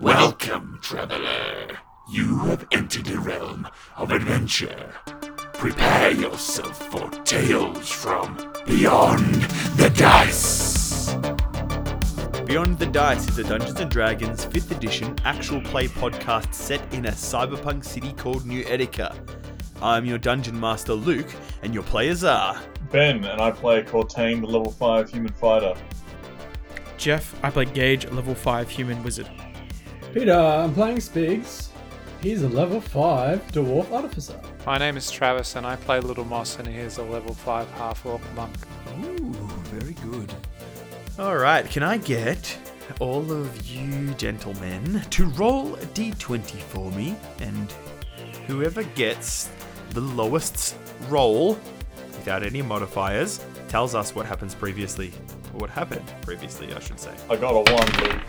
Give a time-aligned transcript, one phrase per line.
[0.00, 1.76] Welcome, traveler.
[2.08, 3.66] You have entered the realm
[3.96, 4.94] of adventure.
[5.54, 9.42] Prepare yourself for tales from beyond
[9.76, 11.12] the dice.
[12.44, 17.06] Beyond the Dice is a Dungeons and Dragons 5th edition actual play podcast set in
[17.06, 19.16] a cyberpunk city called New Etica.
[19.82, 22.62] I'm your dungeon master Luke, and your players are
[22.92, 25.74] Ben, and I play Cortain, the level 5 human fighter.
[26.98, 29.28] Jeff, I play Gage, a level 5 human wizard.
[30.14, 31.68] Peter, I'm playing Spigs.
[32.22, 34.40] He's a level 5 dwarf artificer.
[34.64, 37.70] My name is Travis, and I play Little Moss, and he is a level 5
[37.72, 38.54] half orc monk.
[39.04, 39.32] Ooh,
[39.64, 40.32] very good.
[41.18, 42.56] All right, can I get
[43.00, 47.70] all of you gentlemen to roll a d20 for me, and
[48.46, 49.50] whoever gets
[49.90, 50.74] the lowest
[51.08, 51.58] roll
[52.12, 55.12] without any modifiers tells us what happens previously.
[55.52, 57.14] Or what happened previously, I should say.
[57.28, 58.22] I got a 1, Luke.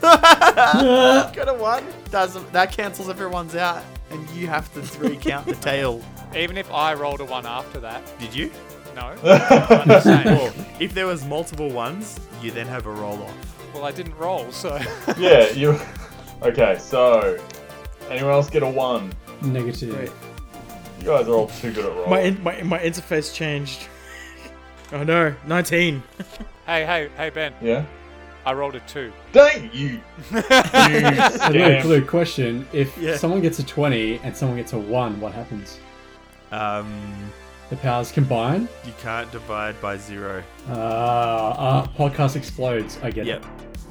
[0.02, 1.84] Got a one.
[2.10, 6.02] Doesn't that cancels everyone's out, and you have to recount the tail.
[6.34, 8.50] Even if I rolled a one after that, Did you?
[8.94, 9.14] no.
[9.24, 10.24] I'm just saying.
[10.26, 13.72] Well, if there was multiple ones, you then have a roll off.
[13.74, 14.78] Well, I didn't roll, so
[15.18, 15.78] Yeah, you.
[16.42, 17.38] Okay, so.
[18.10, 19.12] Anyone else get a 1?
[19.42, 19.94] Negative.
[19.98, 20.10] Wait.
[21.00, 22.10] You guys are all too good at rolling.
[22.10, 23.86] My, in, my my interface changed.
[24.92, 26.02] Oh no, 19.
[26.66, 27.84] hey, hey, hey, Ben, Yeah?
[28.46, 29.12] I rolled a two.
[29.32, 29.88] Dang you!
[29.88, 31.84] you So Luke, scam.
[31.84, 32.66] Luke, question.
[32.72, 33.16] If Yeah.
[33.16, 35.78] someone gets a 20 and someone gets a 1, what happens?
[36.52, 36.88] Um,
[37.70, 38.68] The powers combine?
[38.84, 40.44] you can't divide by zero.
[40.70, 42.98] Uh, uh, podcast explodes.
[43.02, 43.42] I get Yep.
[43.42, 43.48] it.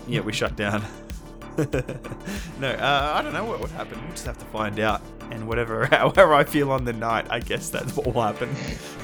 [0.07, 0.85] Yeah, we shut down.
[1.57, 3.99] no, uh, I don't know what would happen.
[4.01, 5.01] We'll just have to find out.
[5.31, 8.49] And whatever, however I feel on the night, I guess that's what will happen.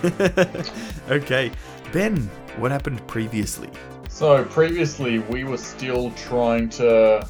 [1.10, 1.52] okay,
[1.92, 3.70] Ben, what happened previously?
[4.12, 7.26] So, previously, we were still trying to.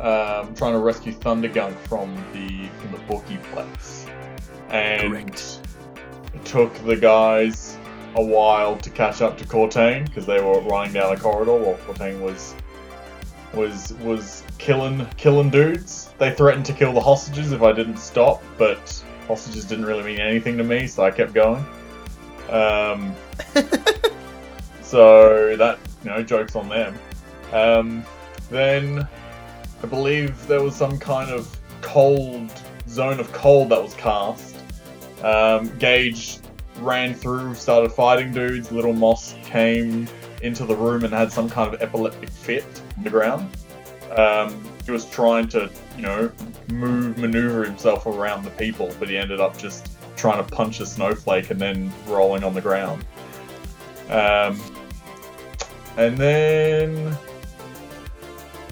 [0.00, 4.06] Um, trying to rescue Thundergunk from the from the bookie place,
[4.68, 5.60] and Correct.
[6.34, 7.76] it took the guys
[8.16, 11.76] a while to catch up to Cortain because they were running down a corridor while
[11.86, 12.54] Cortain was
[13.54, 16.12] was was killing killing dudes.
[16.18, 20.20] They threatened to kill the hostages if I didn't stop, but hostages didn't really mean
[20.20, 21.64] anything to me, so I kept going.
[22.48, 23.14] Um,
[24.92, 26.98] so that you know, jokes on them.
[27.50, 28.04] Um,
[28.50, 29.08] then
[29.82, 32.52] I believe there was some kind of cold
[32.90, 34.54] zone of cold that was cast.
[35.22, 36.40] Um, Gage
[36.80, 38.70] ran through, started fighting dudes.
[38.70, 40.08] Little Moss came
[40.42, 42.66] into the room and had some kind of epileptic fit
[42.98, 43.48] on the ground.
[44.14, 46.30] Um, he was trying to, you know,
[46.68, 50.86] move, maneuver himself around the people, but he ended up just trying to punch a
[50.86, 53.06] snowflake and then rolling on the ground.
[54.10, 54.60] Um,
[55.96, 57.16] and then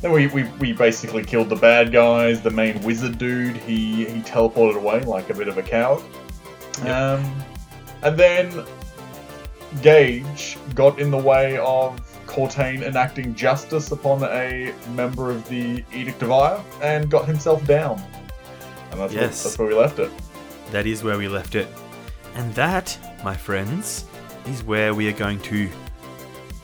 [0.01, 2.41] then we, we, we basically killed the bad guys.
[2.41, 6.03] The main wizard dude, he, he teleported away like a bit of a coward.
[6.87, 7.35] Um,
[8.03, 8.65] and then
[9.83, 16.23] Gage got in the way of Cortain enacting justice upon a member of the Edict
[16.23, 18.03] of Ire and got himself down.
[18.93, 19.21] And that's, Yes.
[19.21, 20.11] where, that's where we left it.
[20.73, 21.69] That is where we left it.
[22.37, 24.07] And that, my friends,
[24.47, 25.69] is where we are going to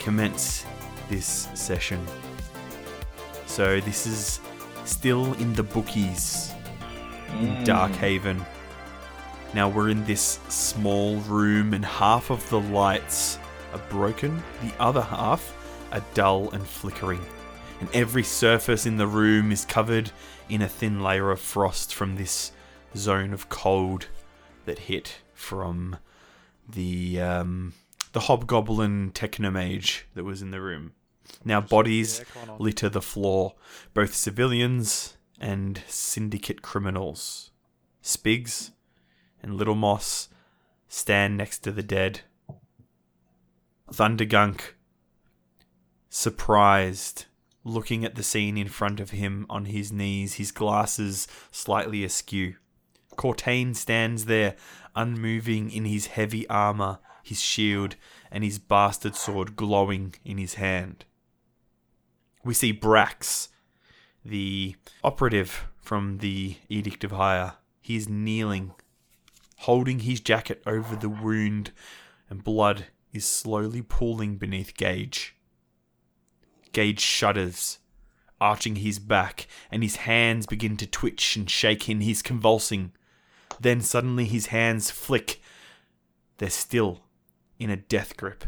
[0.06, 0.65] commence
[1.09, 2.00] this session.
[3.47, 4.39] So, this is
[4.84, 6.55] still in the bookies
[7.41, 8.47] in Darkhaven.
[9.53, 13.41] Now, we're in this small room, and half of the lights
[13.72, 15.53] are broken, the other half
[15.91, 17.27] are dull and flickering.
[17.81, 20.12] And every surface in the room is covered
[20.49, 22.53] in a thin layer of frost from this
[22.97, 24.06] zone of cold
[24.67, 25.97] that hit from
[26.69, 27.73] the um,
[28.16, 30.93] the hobgoblin technomage that was in the room.
[31.44, 32.25] Now bodies
[32.59, 33.56] litter the floor,
[33.93, 37.50] both civilians and syndicate criminals.
[38.03, 38.71] Spigs
[39.43, 40.31] and Little Moss
[40.88, 42.22] stand next to the dead.
[43.93, 44.62] Thundergunk,
[46.09, 47.26] surprised,
[47.65, 52.55] looking at the scene in front of him on his knees, his glasses slightly askew.
[53.14, 54.56] Cortain stands there,
[54.94, 57.96] unmoving in his heavy armor, his shield,
[58.31, 61.05] and his bastard sword glowing in his hand.
[62.44, 63.49] We see Brax,
[64.25, 67.55] the operative from the Edict of Ire.
[67.81, 68.75] He is kneeling,
[69.58, 71.73] holding his jacket over the wound,
[72.31, 75.34] and blood is slowly pooling beneath Gage.
[76.72, 77.81] Gage shudders,
[78.40, 82.93] arching his back, and his hands begin to twitch and shake in his convulsing.
[83.58, 85.40] Then suddenly his hands flick.
[86.38, 87.00] They're still
[87.58, 88.44] in a death grip.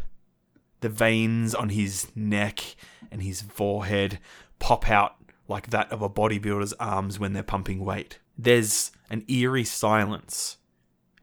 [0.80, 2.76] The veins on his neck
[3.10, 4.18] and his forehead
[4.58, 5.16] pop out
[5.48, 8.18] like that of a bodybuilder's arms when they're pumping weight.
[8.36, 10.58] There's an eerie silence,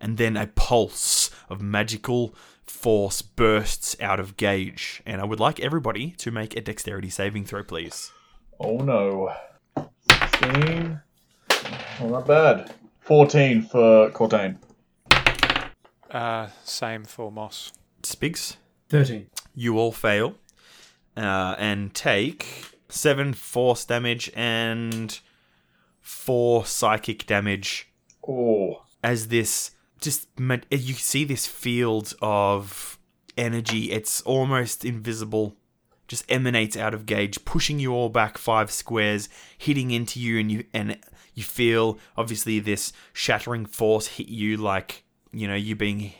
[0.02, 2.36] and then a pulse of magical
[2.66, 5.02] force bursts out of Gage.
[5.06, 8.12] And I would like everybody to make a dexterity saving throw, please.
[8.60, 9.34] Oh no.
[10.12, 11.02] 16.
[12.00, 12.74] Well, not bad.
[13.02, 14.58] 14 for Cortain.
[16.16, 17.74] Uh, same for Moss.
[18.04, 18.56] Spigs,
[18.90, 19.28] 13.
[19.54, 20.36] you all fail
[21.18, 25.20] uh, and take seven force damage and
[26.00, 27.90] four psychic damage
[28.28, 28.84] Oh.
[29.04, 33.00] as this just ma- you see this field of
[33.38, 35.56] energy it's almost invisible
[36.08, 39.28] just emanates out of Gage pushing you all back five squares
[39.58, 40.98] hitting into you and you and
[41.34, 45.04] you feel obviously this shattering force hit you like
[45.36, 46.14] you know you being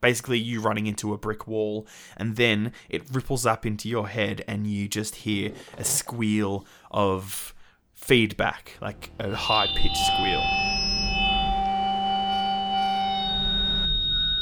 [0.00, 4.44] basically you running into a brick wall and then it ripples up into your head
[4.46, 7.54] and you just hear a squeal of
[7.94, 10.66] feedback like a high pitched squeal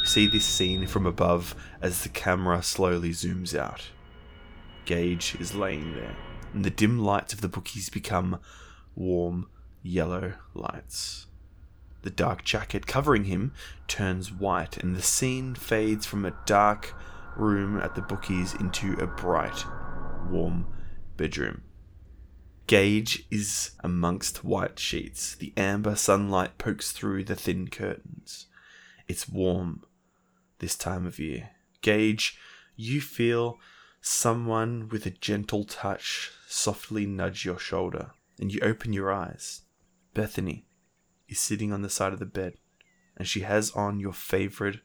[0.05, 3.89] see this scene from above as the camera slowly zooms out.
[4.85, 6.15] Gage is laying there,
[6.53, 8.39] and the dim lights of the bookies become
[8.95, 9.49] warm
[9.83, 11.27] yellow lights.
[12.05, 13.55] The dark jacket covering him
[13.89, 16.95] turns white, and the scene fades from a dark
[17.35, 19.65] room at the bookies into a bright,
[20.29, 20.67] warm
[21.17, 21.63] bedroom.
[22.67, 25.35] Gage is amongst white sheets.
[25.35, 28.49] The amber sunlight pokes through the thin curtains.
[29.09, 29.83] It's warm
[30.59, 31.53] this time of year.
[31.81, 32.39] Gage,
[32.77, 33.59] you feel
[34.03, 39.63] someone with a gentle touch softly nudge your shoulder, and you open your eyes.
[40.13, 40.67] Bethany
[41.29, 42.55] is sitting on the side of the bed,
[43.17, 44.81] and she has on your favorite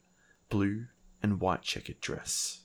[0.49, 0.85] blue
[1.21, 2.61] and white checkered dress.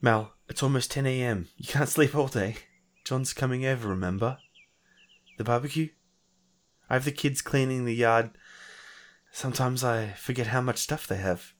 [0.00, 1.48] Mal, it's almost 10 a.m.
[1.56, 2.56] You can't sleep all day.
[3.04, 4.38] John's coming over, remember?
[5.36, 5.88] The barbecue?
[6.88, 8.30] I have the kids cleaning the yard.
[9.32, 11.52] Sometimes I forget how much stuff they have.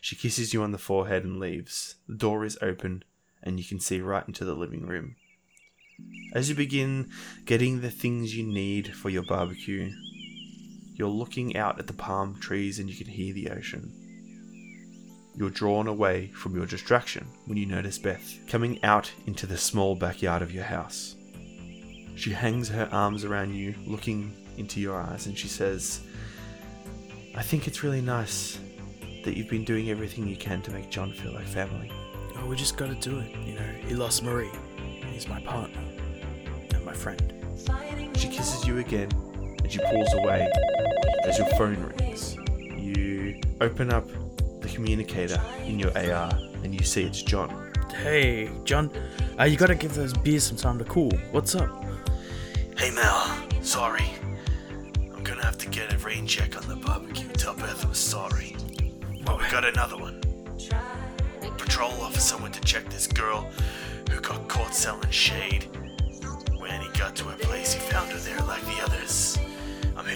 [0.00, 1.96] She kisses you on the forehead and leaves.
[2.08, 3.04] The door is open,
[3.42, 5.16] and you can see right into the living room.
[6.34, 7.10] As you begin
[7.44, 9.90] getting the things you need for your barbecue,
[11.00, 13.90] you're looking out at the palm trees and you can hear the ocean.
[15.34, 19.94] You're drawn away from your distraction when you notice Beth coming out into the small
[19.94, 21.16] backyard of your house.
[22.16, 26.02] She hangs her arms around you, looking into your eyes, and she says,
[27.34, 28.60] I think it's really nice
[29.24, 31.90] that you've been doing everything you can to make John feel like family.
[32.36, 33.34] Oh, we just gotta do it.
[33.46, 34.52] You know, he lost Marie.
[35.10, 35.80] He's my partner
[36.74, 37.32] and my friend.
[38.18, 39.29] She kisses you again
[39.70, 40.50] and she pulls away
[41.24, 42.36] as your phone rings.
[42.58, 44.06] You open up
[44.60, 46.30] the communicator in your AR
[46.62, 47.72] and you see it's John.
[48.02, 48.90] Hey, John,
[49.38, 51.12] uh, you gotta give those beers some time to cool.
[51.30, 51.70] What's up?
[52.76, 54.04] Hey Mel, sorry.
[55.14, 57.28] I'm gonna have to get a rain check on the barbecue.
[57.28, 58.56] Tell Beth I'm sorry.
[59.24, 60.20] But we got another one.
[61.58, 63.48] Patrol officer went to check this girl
[64.10, 65.66] who got caught selling shade.
[66.58, 69.38] When he got to her place, he found her there like the others.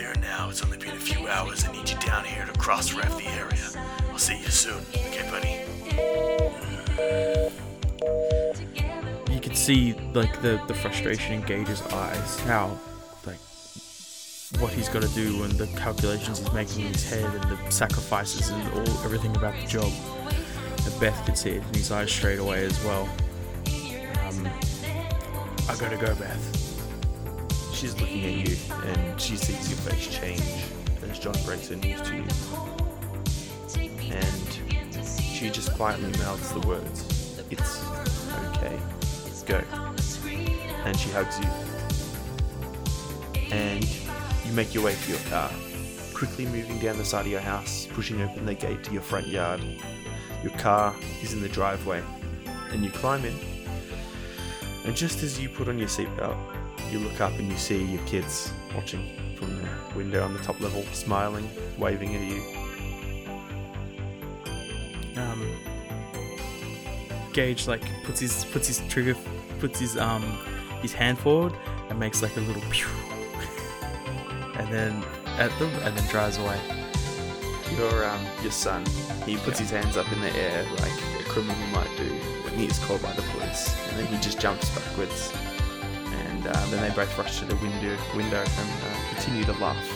[0.02, 0.50] I'm now.
[0.50, 1.64] It's only been a few hours.
[1.64, 3.86] I need you down here to cross ref the area.
[4.10, 4.82] I'll see you soon.
[4.92, 5.60] Okay, buddy?
[9.32, 12.40] You can see like the the frustration in Gage's eyes.
[12.40, 12.76] How
[13.24, 13.38] like
[14.58, 17.70] what he's got to do and the calculations he's making in his head and the
[17.70, 19.92] sacrifices and all everything about the job.
[20.84, 23.08] And Beth could see it in his eyes straight away as well.
[24.26, 24.48] Um,
[25.68, 26.53] I gotta go, Beth.
[27.84, 30.40] She's looking at you and she sees your face change
[31.02, 32.24] as John breaks her news to you.
[34.10, 37.84] And she just quietly mouths the words, It's
[38.56, 38.78] okay.
[39.44, 39.62] Go.
[40.86, 41.46] And she hugs you.
[43.52, 43.84] And
[44.46, 45.50] you make your way to your car,
[46.14, 49.26] quickly moving down the side of your house, pushing open the gate to your front
[49.26, 49.60] yard.
[50.42, 52.02] Your car is in the driveway,
[52.70, 53.38] and you climb in.
[54.86, 56.53] And just as you put on your seatbelt,
[56.94, 60.60] you look up and you see your kids watching from the window on the top
[60.60, 62.40] level, smiling, waving at you.
[65.16, 65.56] um,
[67.32, 69.16] Gage like puts his puts his trigger
[69.58, 70.22] puts his um
[70.82, 71.52] his hand forward
[71.90, 72.86] and makes like a little pew,
[74.54, 75.04] and then
[75.38, 76.60] at them and then drives away.
[77.76, 78.84] Your um, your son,
[79.26, 82.08] he puts his hands up in the air like a criminal might do
[82.44, 85.32] when he is called by the police, and then he just jumps backwards,
[86.46, 89.88] and uh, then they both rush to the window window and uh, continue to laugh.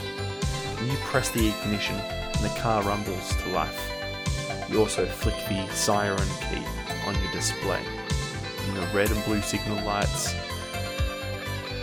[0.83, 3.93] You press the ignition, and the car rumbles to life.
[4.71, 6.63] You also flick the siren key
[7.07, 7.83] on your display,
[8.67, 10.35] and the red and blue signal lights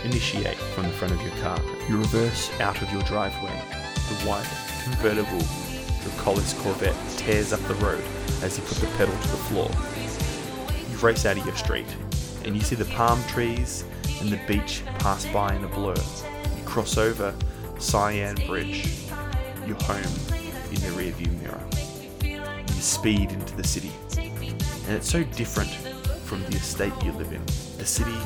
[0.04, 1.60] initiate from the front of your car.
[1.88, 3.62] You reverse out of your driveway.
[4.08, 4.48] The white
[4.84, 8.02] convertible, the Collis Corvette, tears up the road
[8.42, 9.70] as you put the pedal to the floor.
[10.90, 11.86] You race out of your street,
[12.44, 13.84] and you see the palm trees
[14.20, 15.94] and the beach pass by in a blur.
[16.56, 17.34] You cross over
[17.78, 18.88] Cyan Bridge,
[19.66, 19.98] your home
[20.70, 21.60] in the rearview mirror.
[22.74, 25.70] You speed into the city, and it's so different
[26.24, 27.44] from the estate you live in.
[27.78, 28.16] The city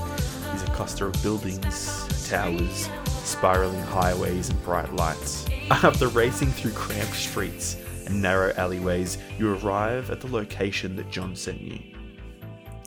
[0.55, 2.89] is a cluster of buildings, towers,
[3.25, 5.47] spiraling highways, and bright lights.
[5.71, 11.37] After racing through cramped streets and narrow alleyways, you arrive at the location that John
[11.37, 11.81] sent you.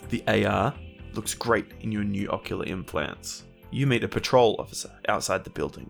[0.10, 0.74] The AR
[1.16, 3.44] looks great in your new ocular implants.
[3.72, 5.90] You meet a patrol officer outside the building.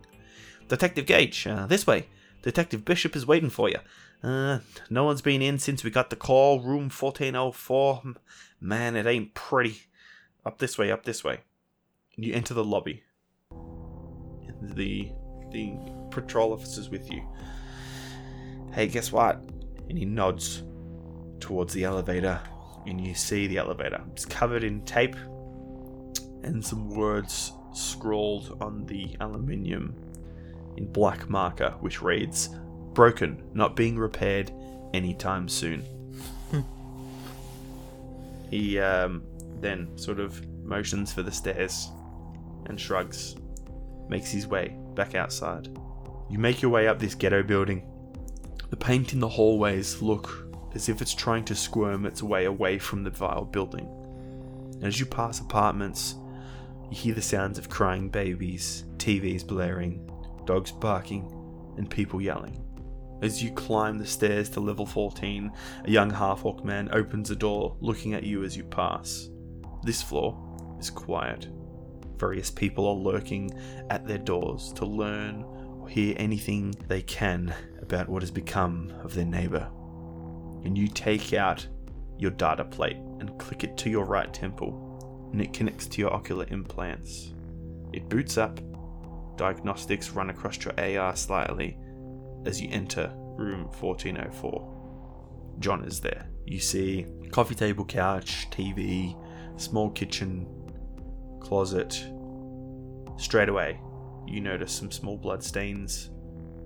[0.68, 2.08] Detective Gage, uh, this way.
[2.42, 3.80] Detective Bishop is waiting for you.
[4.24, 6.62] Uh, no one's been in since we got the call.
[6.62, 8.02] Room 1404.
[8.62, 9.82] Man, it ain't pretty.
[10.46, 11.40] Up this way, up this way.
[12.16, 13.04] You enter the lobby.
[14.62, 15.12] The
[15.52, 15.74] the
[16.10, 17.22] patrol officer's with you.
[18.72, 19.44] Hey, guess what?
[19.90, 20.64] And he nods
[21.40, 22.40] towards the elevator,
[22.86, 24.02] and you see the elevator.
[24.12, 25.16] It's covered in tape
[26.44, 29.96] and some words scrawled on the aluminium
[30.78, 32.50] in black marker, which reads
[32.94, 34.52] Broken, not being repaired
[34.94, 35.84] anytime soon.
[38.50, 39.24] he um,
[39.60, 41.90] then sort of motions for the stairs
[42.68, 43.36] and shrugs,
[44.10, 45.76] makes his way back outside.
[46.30, 47.90] You make your way up this ghetto building.
[48.70, 52.78] The paint in the hallways look as if it's trying to squirm its way away
[52.78, 53.88] from the vile building.
[54.82, 56.16] As you pass apartments,
[56.90, 60.10] you hear the sounds of crying babies, TVs blaring,
[60.46, 61.32] dogs barking,
[61.78, 62.60] and people yelling.
[63.22, 65.52] As you climb the stairs to level 14,
[65.86, 69.30] a young half orc man opens a door, looking at you as you pass.
[69.84, 70.38] This floor
[70.80, 71.48] is quiet.
[72.18, 73.52] Various people are lurking
[73.90, 75.44] at their doors to learn
[75.80, 79.70] or hear anything they can about what has become of their neighbor.
[80.64, 81.68] And you take out
[82.18, 86.14] your data plate and click it to your right temple, and it connects to your
[86.14, 87.34] ocular implants.
[87.92, 88.60] It boots up,
[89.36, 91.78] diagnostics run across your AR slightly
[92.46, 95.56] as you enter room 1404.
[95.60, 96.28] John is there.
[96.46, 99.16] You see coffee table, couch, TV,
[99.60, 100.48] small kitchen,
[101.40, 102.06] closet.
[103.18, 103.80] Straight away,
[104.28, 106.10] you notice some small blood stains,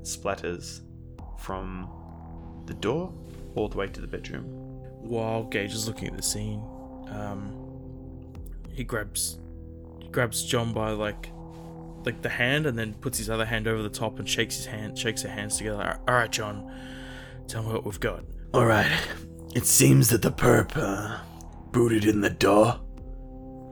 [0.01, 0.81] splatters
[1.37, 1.89] from
[2.65, 3.13] the door
[3.57, 4.43] all the way to the bedroom.
[5.01, 6.61] While Gage is looking at the scene,
[7.09, 7.53] um,
[8.71, 9.39] he grabs
[9.99, 11.31] he grabs John by like
[12.05, 14.65] like the hand and then puts his other hand over the top and shakes his
[14.65, 15.99] hand shakes their hands together.
[16.07, 16.71] All right, John,
[17.47, 18.23] tell me what we've got.
[18.53, 18.91] Alright,
[19.55, 21.19] it seems that the perp uh,
[21.71, 22.79] booted in the door.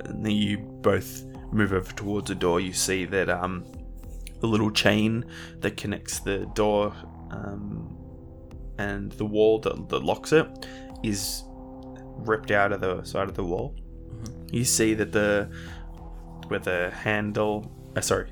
[0.03, 2.59] and then you both move over towards the door.
[2.59, 3.65] You see that um,
[4.39, 5.25] the little chain
[5.59, 6.93] that connects the door
[7.31, 7.94] um,
[8.77, 10.67] and the wall that, that locks it
[11.03, 11.43] is
[12.17, 13.75] ripped out of the side of the wall.
[14.51, 15.49] You see that the
[16.47, 18.29] where the handle, uh, sorry,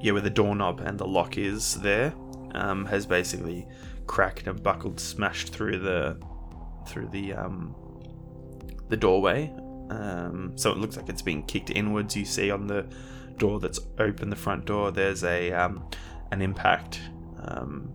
[0.00, 2.12] yeah, where the doorknob and the lock is there,
[2.54, 3.66] um, has basically
[4.06, 6.18] cracked and buckled, smashed through the
[6.86, 7.74] through the um,
[8.88, 9.52] the doorway.
[9.90, 12.16] Um, so it looks like it's being kicked inwards.
[12.16, 12.86] You see on the
[13.36, 15.88] door that's open, the front door, there's a um,
[16.30, 17.00] an impact,
[17.42, 17.92] um,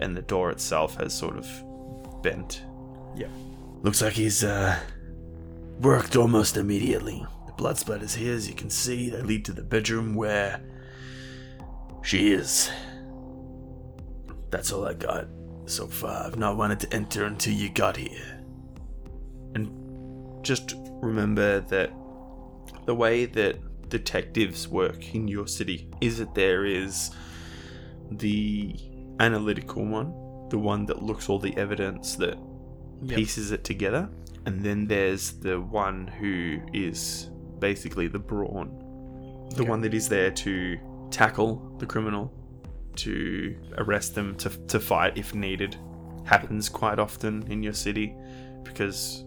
[0.00, 2.62] and the door itself has sort of bent.
[3.16, 3.28] Yeah.
[3.82, 4.78] Looks like he's uh,
[5.80, 7.24] worked almost immediately.
[7.46, 10.60] The blood splatters here, as you can see, they lead to the bedroom where
[12.02, 12.70] she is.
[14.50, 15.26] That's all I got
[15.66, 16.26] so far.
[16.26, 18.44] I've not wanted to enter until you got here.
[19.54, 21.92] And just remember that
[22.86, 27.10] the way that detectives work in your city is that there is
[28.10, 28.76] the
[29.20, 30.12] analytical one,
[30.50, 32.36] the one that looks all the evidence that
[33.02, 33.16] Yep.
[33.16, 34.08] pieces it together,
[34.46, 38.68] and then there's the one who is basically the brawn,
[39.54, 39.68] the Okay.
[39.70, 40.78] one that is there to
[41.10, 42.32] tackle the criminal,
[42.96, 45.76] to arrest them, to to fight if needed.
[46.24, 48.14] Happens quite often in your city
[48.62, 49.24] because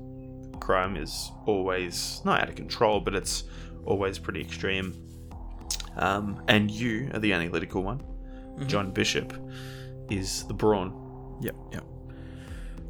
[0.60, 3.44] crime is always not out of control, but it's
[3.86, 4.94] always pretty extreme.
[5.98, 8.02] Um, and you are the analytical one.
[8.66, 9.34] John Bishop
[10.10, 11.38] is the brawn.
[11.42, 11.84] Yep, yep.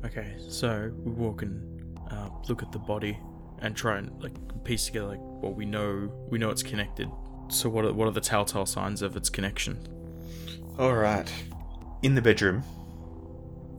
[0.05, 3.19] Okay, so we walk and uh, look at the body
[3.59, 4.33] and try and like
[4.63, 7.09] piece together like well we know we know it's connected.
[7.49, 9.79] So what are what are the telltale signs of its connection?
[10.77, 11.31] All right.
[12.03, 12.63] In the bedroom,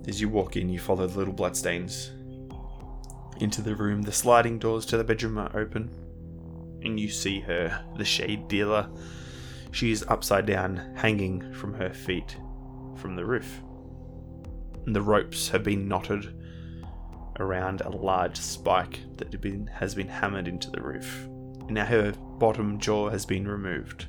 [0.08, 2.10] as you walk in, you follow the little bloodstains
[3.40, 4.02] into the room.
[4.02, 5.90] The sliding doors to the bedroom are open.
[6.82, 8.88] and you see her, the shade dealer.
[9.70, 12.36] She's upside down, hanging from her feet
[12.98, 13.62] from the roof.
[14.86, 16.34] The ropes have been knotted
[17.38, 19.32] around a large spike that
[19.72, 21.28] has been hammered into the roof.
[21.68, 24.06] Now her bottom jaw has been removed,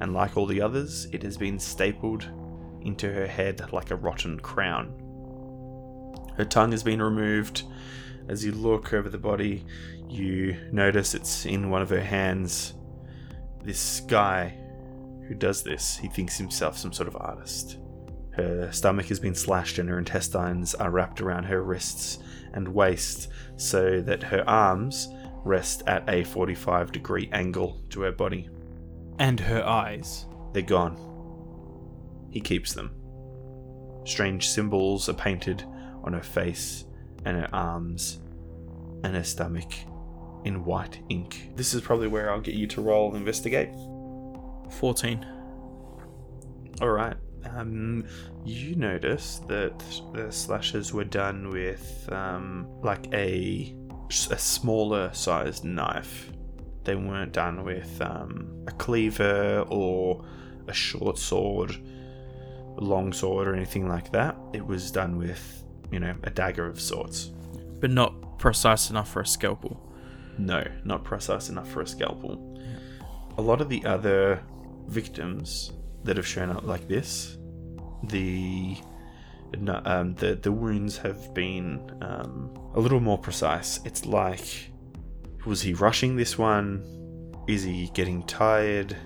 [0.00, 2.28] and like all the others, it has been stapled
[2.82, 4.92] into her head like a rotten crown.
[6.36, 7.62] Her tongue has been removed.
[8.28, 9.64] As you look over the body,
[10.08, 12.74] you notice it's in one of her hands.
[13.62, 14.54] This guy
[15.28, 17.78] who does this, he thinks himself some sort of artist.
[18.36, 22.18] Her stomach has been slashed and her intestines are wrapped around her wrists
[22.52, 25.08] and waist so that her arms
[25.42, 28.48] rest at a 45 degree angle to her body.
[29.18, 30.26] And her eyes.
[30.52, 30.98] They're gone.
[32.30, 32.90] He keeps them.
[34.04, 35.64] Strange symbols are painted
[36.04, 36.84] on her face
[37.24, 38.20] and her arms
[39.02, 39.72] and her stomach
[40.44, 41.52] in white ink.
[41.56, 43.70] This is probably where I'll get you to roll investigate.
[44.70, 45.26] 14.
[46.82, 47.16] All right.
[47.54, 48.04] Um,
[48.44, 49.78] you notice that
[50.12, 53.74] the slashes were done with um, like a
[54.30, 56.30] a smaller sized knife.
[56.84, 60.24] They weren't done with um, a cleaver or
[60.68, 64.36] a short sword, a long sword, or anything like that.
[64.52, 67.32] It was done with, you know, a dagger of sorts.
[67.80, 69.92] But not precise enough for a scalpel.
[70.38, 72.60] No, not precise enough for a scalpel.
[73.38, 74.42] A lot of the other
[74.86, 75.72] victims
[76.06, 77.36] that have shown up like this,
[78.04, 78.76] the
[79.84, 83.80] um, the the wounds have been um, a little more precise.
[83.84, 84.70] It's like,
[85.44, 87.32] was he rushing this one?
[87.46, 88.96] Is he getting tired?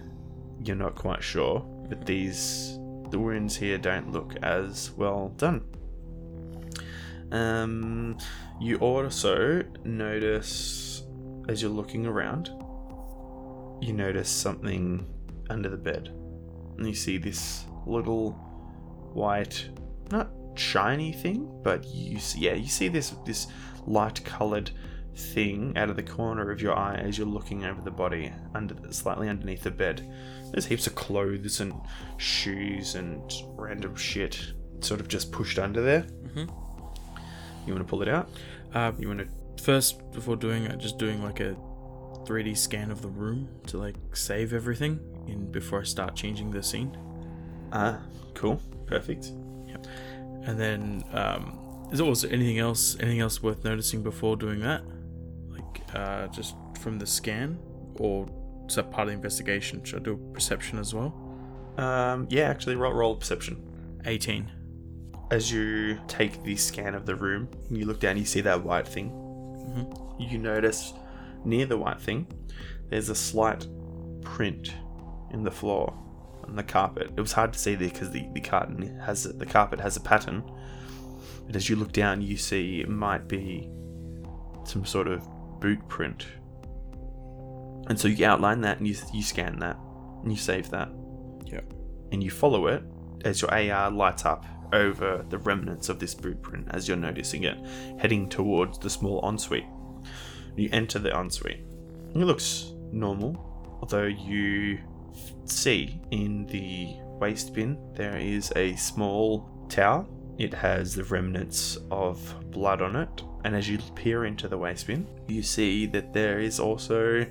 [0.62, 2.78] You're not quite sure, but these
[3.10, 5.64] the wounds here don't look as well done.
[7.32, 8.18] Um,
[8.60, 11.02] you also notice
[11.48, 12.50] as you're looking around,
[13.80, 15.06] you notice something
[15.48, 16.12] under the bed,
[16.80, 18.32] and you see this little
[19.12, 19.68] white,
[20.10, 23.46] not shiny thing, but you see, yeah, you see this this
[23.86, 24.70] light coloured
[25.14, 28.74] thing out of the corner of your eye as you're looking over the body, under
[28.92, 30.10] slightly underneath the bed.
[30.52, 31.72] There's heaps of clothes and
[32.16, 33.22] shoes and
[33.56, 34.40] random shit,
[34.80, 36.02] sort of just pushed under there.
[36.34, 36.48] Mhm.
[37.66, 38.30] You want to pull it out?
[38.74, 39.28] Uh, You want to?
[39.62, 41.54] first, before doing it, just doing like a
[42.24, 44.98] 3D scan of the room to like save everything
[45.30, 46.96] in before I start changing the scene.
[47.72, 48.00] Ah,
[48.34, 49.32] cool, perfect.
[50.42, 52.96] And then, um, is there also anything else?
[53.00, 54.82] Anything else worth noticing before doing that?
[55.48, 57.58] Like, uh, just from the scan,
[57.96, 58.26] or
[58.66, 59.84] is that part of the investigation?
[59.84, 61.14] Should I do a perception as well?
[61.76, 63.62] Um, yeah, actually, roll roll perception.
[64.06, 64.50] 18.
[65.30, 68.88] As you take the scan of the room, you look down, you see that white
[68.88, 69.10] thing.
[70.18, 70.92] You notice
[71.44, 72.26] near the white thing,
[72.88, 73.66] there's a slight
[74.22, 74.72] print
[75.32, 75.92] in the floor
[76.44, 77.10] on the carpet.
[77.16, 80.00] It was hard to see there because the, the carton has the carpet has a
[80.00, 80.42] pattern.
[81.46, 83.68] But as you look down, you see it might be
[84.64, 85.26] some sort of
[85.60, 86.26] boot print.
[87.88, 89.76] And so you outline that and you, you scan that
[90.22, 90.88] and you save that
[91.44, 91.60] Yeah.
[92.12, 92.82] and you follow it
[93.24, 97.42] as your AR lights up over the remnants of this boot print as you're noticing
[97.44, 97.56] it,
[97.98, 99.66] heading towards the small ensuite.
[100.56, 101.64] You enter the ensuite.
[102.14, 104.78] It looks normal, although you
[105.44, 110.08] see in the waste bin there is a small towel.
[110.38, 114.86] It has the remnants of blood on it, and as you peer into the waste
[114.86, 117.26] bin, you see that there is also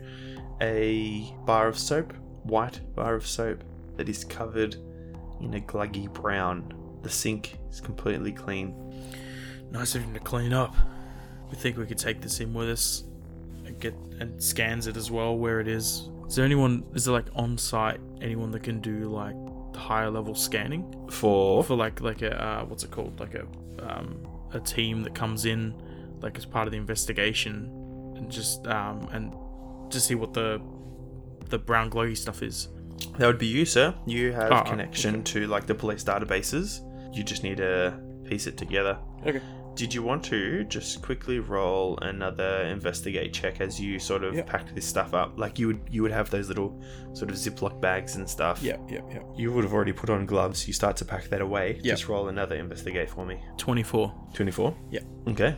[0.62, 2.14] a bar of soap,
[2.44, 3.64] white bar of soap,
[3.98, 4.76] that is covered
[5.42, 6.74] in a gluggy brown.
[7.02, 8.76] The sink is completely clean.
[9.72, 10.76] Nice of him to clean up.
[11.50, 13.04] We think we could take this in with us
[13.66, 16.10] and get and scans it as well where it is.
[16.30, 16.84] Is there anyone?
[16.94, 19.36] Is there like on site anyone that can do like
[19.76, 23.46] higher level scanning For for like like a uh, what's it called like a
[23.80, 25.74] um, a team that comes in
[26.22, 29.34] like as part of the investigation and just um and
[29.92, 30.62] just see what the
[31.50, 32.68] the brown glowy stuff is.
[33.18, 33.96] that would be you, sir.
[34.06, 35.24] You have Ah, connection okay.
[35.34, 36.82] to like the police databases.
[37.16, 39.00] You just need to piece it together.
[39.26, 39.42] Okay.
[39.80, 44.46] Did you want to just quickly roll another investigate check as you sort of Yep.
[44.48, 45.40] packed this stuff up?
[45.40, 46.72] Like you would you would have those little
[47.14, 48.62] sort of Ziploc bags and stuff.
[48.62, 49.22] Yeah, yeah, yeah.
[49.38, 50.68] You would have already put on gloves.
[50.68, 51.76] You start to pack that away.
[51.76, 51.84] Yep.
[51.86, 53.40] Just roll another investigate for me.
[53.58, 54.14] Twenty four.
[54.34, 54.76] 24?
[54.92, 55.04] Yep.
[55.30, 55.56] Okay.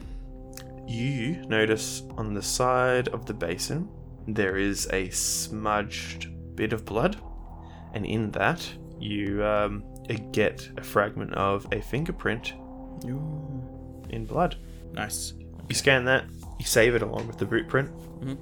[0.87, 3.89] You notice on the side of the basin
[4.27, 7.17] there is a smudged bit of blood,
[7.95, 8.61] and in that
[8.99, 9.83] you um,
[10.31, 12.53] get a fragment of a fingerprint
[14.11, 14.55] in blood.
[14.93, 15.33] Nice.
[15.69, 16.25] You scan that,
[16.59, 17.89] you save it along with the boot print.
[18.21, 18.37] Mhm.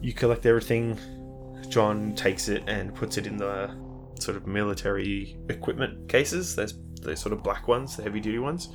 [0.00, 0.98] You collect everything.
[1.68, 3.70] John takes it and puts it in the
[4.18, 6.54] sort of military equipment cases.
[6.56, 8.68] There's those sort of black ones, the heavy duty ones.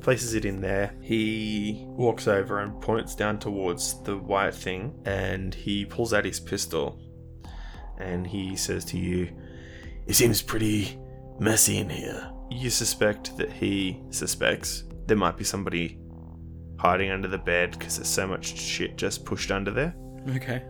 [0.00, 0.94] Places it in there.
[1.00, 6.40] He walks over and points down towards the white thing and he pulls out his
[6.40, 6.98] pistol
[7.98, 9.28] and he says to you,
[10.06, 10.98] It seems pretty
[11.38, 12.30] messy in here.
[12.50, 15.98] You suspect that he suspects there might be somebody
[16.78, 19.94] hiding under the bed because there's so much shit just pushed under there.
[20.36, 20.62] Okay.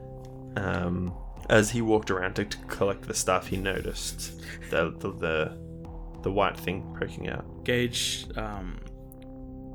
[0.57, 1.15] Um,
[1.49, 5.59] as he walked around to, to collect the stuff, he noticed the, the the
[6.23, 7.65] the white thing poking out.
[7.65, 8.79] Gage um,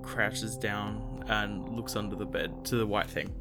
[0.01, 3.33] crouches down and looks under the bed to the white thing.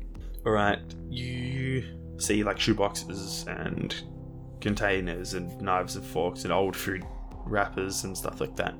[0.44, 1.85] All right, you
[2.18, 3.94] see like shoeboxes and
[4.61, 7.05] containers and knives and forks and old food
[7.44, 8.74] wrappers and stuff like that.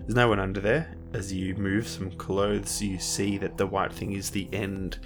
[0.00, 0.94] There's no one under there.
[1.14, 4.98] As you move some clothes, you see that the white thing is the end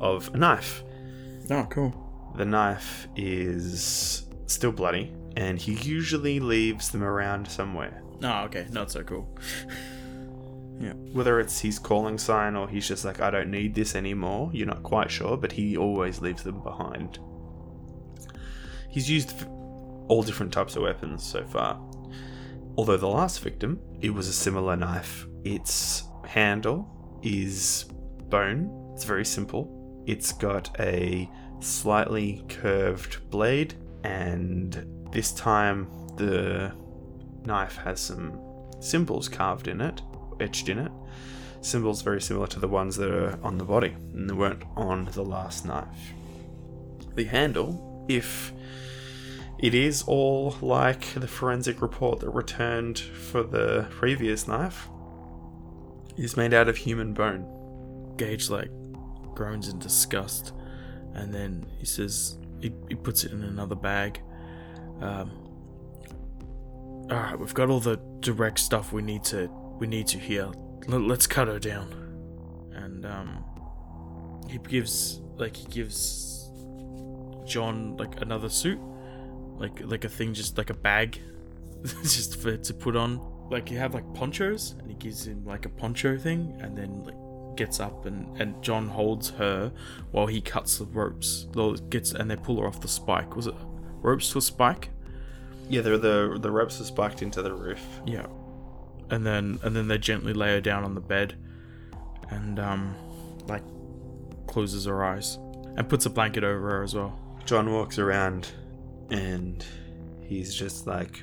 [0.00, 0.82] of a knife.
[1.50, 2.32] Oh, cool.
[2.36, 8.02] The knife is still bloody, and he usually leaves them around somewhere.
[8.24, 8.66] Oh, okay.
[8.70, 9.28] Not so cool.
[10.80, 10.94] Yeah.
[11.12, 14.66] Whether it's his calling sign or he's just like, I don't need this anymore, you're
[14.66, 17.20] not quite sure, but he always leaves them behind.
[18.88, 19.46] He's used
[20.08, 21.80] all different types of weapons so far.
[22.76, 25.26] Although the last victim, it was a similar knife.
[25.44, 27.84] Its handle is
[28.30, 30.02] bone, it's very simple.
[30.06, 31.30] It's got a
[31.60, 36.72] slightly curved blade, and this time the
[37.44, 38.40] knife has some
[38.80, 40.02] symbols carved in it,
[40.40, 40.90] etched in it.
[41.60, 45.04] Symbols very similar to the ones that are on the body, and they weren't on
[45.12, 46.12] the last knife.
[47.14, 48.52] The handle, if
[49.62, 54.88] it is all like the forensic report that returned for the previous knife,
[56.16, 57.46] is made out of human bone.
[58.16, 58.70] Gage like
[59.34, 60.52] groans in disgust,
[61.14, 64.20] and then he says he, he puts it in another bag.
[65.00, 65.30] Um,
[67.10, 69.48] all right, we've got all the direct stuff we need to
[69.78, 70.50] we need to here.
[70.88, 71.90] L- let's cut her down.
[72.74, 73.44] And um,
[74.48, 76.50] he gives like he gives
[77.46, 78.78] John like another suit,
[79.62, 81.18] like like a thing, just like a bag,
[82.02, 83.20] just for to put on.
[83.50, 87.04] Like you have like ponchos, and he gives him like a poncho thing, and then
[87.04, 89.72] like gets up and and John holds her
[90.10, 91.46] while he cuts the ropes.
[91.88, 93.36] Gets and they pull her off the spike.
[93.36, 93.54] Was it
[94.00, 94.90] ropes to a spike?
[95.68, 97.84] Yeah, the the, the ropes are spiked into the roof.
[98.06, 98.26] Yeah.
[99.10, 101.36] And then and then they gently lay her down on the bed
[102.30, 102.94] and um
[103.46, 103.62] like
[104.46, 105.38] closes her eyes
[105.76, 107.18] and puts a blanket over her as well.
[107.44, 108.50] John walks around
[109.12, 109.64] and
[110.22, 111.22] he's just like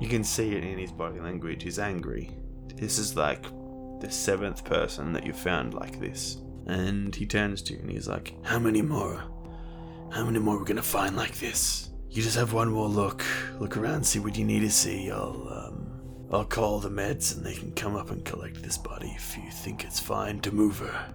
[0.00, 1.62] you can see it in his body language.
[1.62, 2.30] He's angry.
[2.74, 3.44] This is like
[4.00, 6.38] the seventh person that you've found like this.
[6.66, 9.22] And he turns to you and he's like, How many more?
[10.10, 11.90] How many more are we gonna find like this?
[12.10, 13.24] You just have one more look.
[13.58, 15.10] Look around, see what you need to see.
[15.10, 15.90] I'll um
[16.30, 19.50] I'll call the meds and they can come up and collect this body if you
[19.50, 21.14] think it's fine to move her.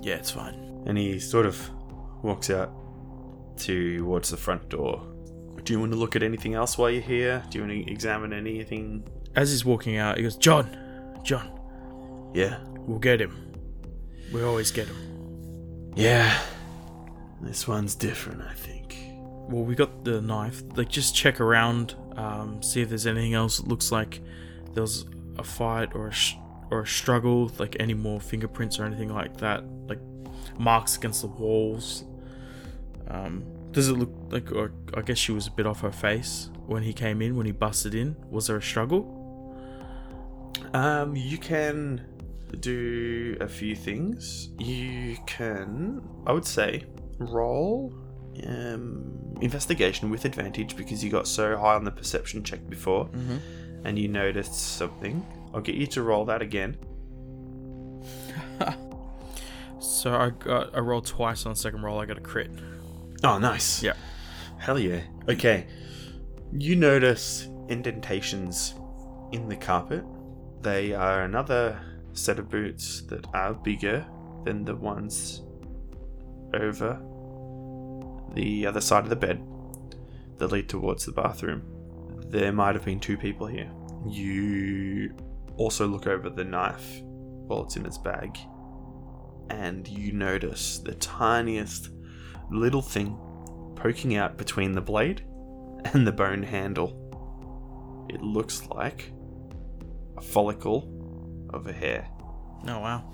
[0.00, 0.84] Yeah, it's fine.
[0.86, 1.58] And he sort of
[2.22, 2.70] walks out
[3.56, 5.15] towards the front door.
[5.66, 7.42] Do you want to look at anything else while you're here?
[7.50, 9.02] Do you want to examine anything?
[9.34, 10.68] As he's walking out, he goes, "John,
[11.24, 11.50] John,
[12.34, 12.58] Yeah.
[12.86, 13.52] we'll get him.
[14.32, 16.32] We always get him." Yeah.
[17.42, 18.96] This one's different, I think.
[19.50, 20.62] Well, we got the knife.
[20.76, 24.20] Like, just check around, um, see if there's anything else It looks like
[24.72, 25.04] there was
[25.36, 26.36] a fight or a sh-
[26.70, 30.00] or a struggle, like any more fingerprints or anything like that, like
[30.58, 32.04] marks against the walls.
[33.08, 33.44] Um,
[33.76, 34.48] does it look like?
[34.96, 37.36] I guess she was a bit off her face when he came in.
[37.36, 39.04] When he busted in, was there a struggle?
[40.72, 42.04] Um, you can
[42.60, 44.48] do a few things.
[44.58, 46.84] You can, I would say,
[47.18, 47.92] roll
[48.46, 53.86] um, investigation with advantage because you got so high on the perception check before Mm-hmm.
[53.86, 55.24] and you noticed something.
[55.52, 56.78] I'll get you to roll that again.
[59.78, 62.00] So I got I rolled twice on the second roll.
[62.00, 62.50] I got a crit.
[63.24, 63.82] Oh, nice.
[63.82, 63.94] Yeah.
[64.58, 65.02] Hell yeah.
[65.28, 65.66] Okay.
[66.52, 68.74] You notice indentations
[69.32, 70.04] in the carpet.
[70.62, 71.80] They are another
[72.12, 74.06] set of boots that are bigger
[74.44, 75.42] than the ones
[76.54, 77.00] over
[78.34, 79.42] the other side of the bed
[80.38, 81.62] that lead towards the bathroom.
[82.28, 83.70] There might have been two people here.
[84.06, 85.14] You
[85.56, 88.38] also look over the knife while it's in its bag,
[89.50, 91.90] and you notice the tiniest
[92.50, 93.18] little thing
[93.74, 95.24] poking out between the blade
[95.92, 97.02] and the bone handle.
[98.08, 99.12] It looks like
[100.16, 102.08] a follicle of a hair.
[102.68, 103.04] Oh wow.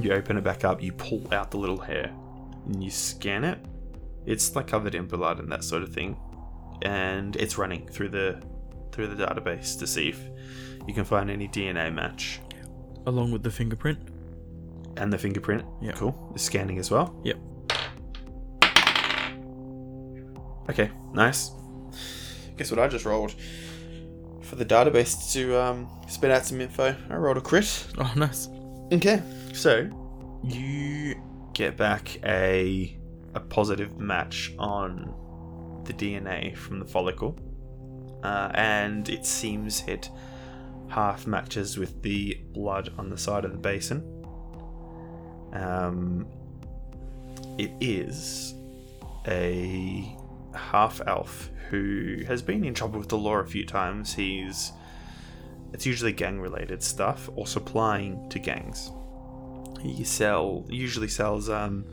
[0.00, 2.12] You open it back up, you pull out the little hair,
[2.66, 3.64] and you scan it.
[4.26, 6.16] It's like covered in blood and that sort of thing,
[6.82, 8.42] and it's running through the
[8.90, 10.20] through the database to see if
[10.86, 12.40] you can find any DNA match
[13.06, 13.98] Along with the fingerprint.
[14.96, 15.64] And the fingerprint.
[15.80, 15.92] Yeah.
[15.92, 16.32] cool.
[16.34, 17.20] It's scanning as well.
[17.24, 17.38] Yep.
[20.70, 21.50] Okay, nice.
[22.56, 23.34] Guess what I just rolled
[24.42, 26.94] for the database to um, spit out some info.
[27.10, 27.86] I rolled a crit.
[27.98, 28.48] Oh, nice.
[28.92, 29.22] Okay.
[29.52, 29.90] So
[30.42, 31.14] you
[31.52, 32.98] get back a
[33.34, 35.12] a positive match on
[35.84, 37.36] the DNA from the follicle,
[38.22, 40.08] uh, and it seems it
[40.88, 44.02] half matches with the blood on the side of the basin.
[45.54, 46.26] Um,
[47.58, 48.54] it is
[49.26, 50.16] a
[50.54, 54.14] half elf who has been in trouble with the law a few times.
[54.14, 54.72] He's
[55.72, 58.90] it's usually gang related stuff or supplying to gangs.
[59.80, 61.84] He sell usually sells um,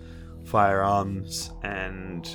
[0.46, 2.30] firearms and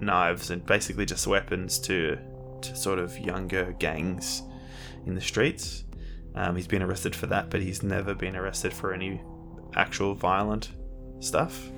[0.00, 2.18] knives and basically just weapons to
[2.62, 4.42] to sort of younger gangs
[5.06, 5.84] in the streets.
[6.34, 9.22] Um, he's been arrested for that, but he's never been arrested for any
[9.76, 10.70] actual violent
[11.20, 11.68] stuff.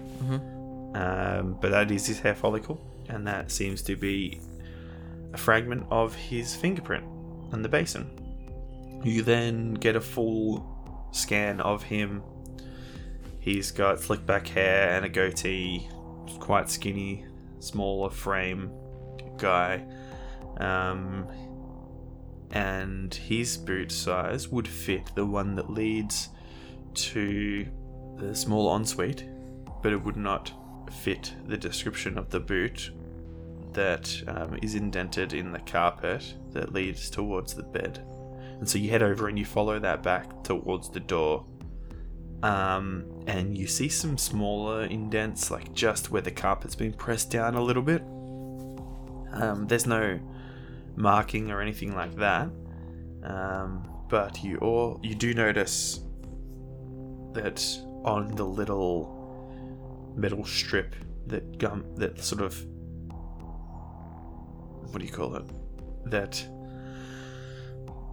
[0.94, 4.40] Um, but that is his hair follicle, and that seems to be
[5.32, 7.04] a fragment of his fingerprint
[7.52, 8.10] on the basin.
[9.04, 10.66] You then get a full
[11.12, 12.22] scan of him.
[13.40, 15.88] He's got slick back hair and a goatee,
[16.40, 17.24] quite skinny,
[17.60, 18.70] smaller frame
[19.36, 19.84] guy.
[20.58, 21.28] Um,
[22.50, 26.30] and his boot size would fit the one that leads
[26.94, 27.66] to
[28.18, 29.24] the small ensuite,
[29.82, 30.52] but it would not
[30.92, 32.90] fit the description of the boot
[33.72, 38.04] that um, is indented in the carpet that leads towards the bed.
[38.58, 41.44] And so you head over and you follow that back towards the door.
[42.42, 47.54] Um, and you see some smaller indents, like just where the carpet's been pressed down
[47.54, 48.02] a little bit.
[49.32, 50.18] Um, there's no
[50.96, 52.48] marking or anything like that.
[53.22, 56.00] Um, but you all you do notice
[57.34, 57.78] that
[58.08, 59.14] on the little
[60.16, 62.64] metal strip that gum that sort of
[64.90, 65.44] what do you call it?
[66.06, 66.44] That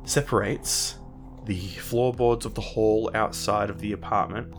[0.04, 0.98] separates
[1.46, 4.54] the floorboards of the hall outside of the apartment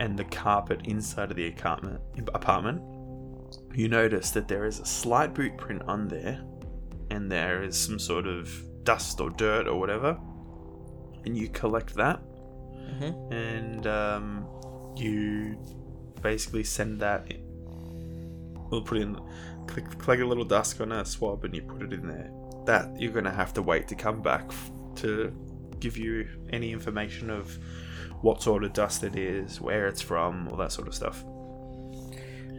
[0.00, 2.00] and the carpet inside of the apartment
[2.34, 2.82] apartment.
[3.74, 6.40] You notice that there is a slight boot print on there
[7.10, 8.50] and there is some sort of
[8.84, 10.18] dust or dirt or whatever.
[11.24, 12.20] And you collect that.
[13.30, 14.46] And um,
[14.98, 15.56] you
[16.22, 17.44] basically send that in.
[18.70, 19.18] We'll put in,
[19.66, 22.30] click, click a little dust on a swab, and you put it in there.
[22.66, 25.32] That you're gonna have to wait to come back f- to
[25.80, 27.56] give you any information of
[28.20, 31.24] what sort of dust it is, where it's from, all that sort of stuff.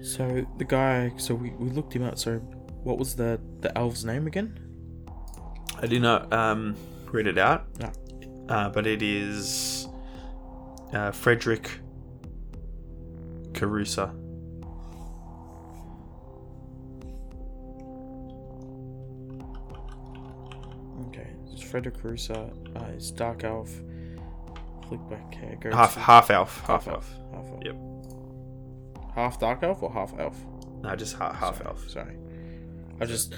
[0.01, 2.17] So the guy, so we, we looked him up.
[2.17, 2.37] So
[2.83, 4.57] what was the the elf's name again?
[5.81, 6.75] I did not um,
[7.11, 7.91] read it out, Ah.
[8.49, 9.87] uh, but it is
[10.93, 11.69] uh, Frederick
[13.59, 14.09] Carusa.
[21.07, 22.53] Okay, it's Frederick Caruso.
[22.75, 23.69] Uh, it's dark elf.
[24.87, 25.57] Flick back hair.
[25.59, 25.75] Goatee.
[25.75, 27.15] Half half elf, half, half elf.
[27.19, 27.33] elf.
[27.33, 27.61] Half elf.
[27.65, 27.75] Yep.
[29.15, 30.37] Half dark elf or half elf?
[30.81, 31.89] No, just half, half Sorry, elf.
[31.89, 32.15] Sorry.
[32.95, 33.35] I was just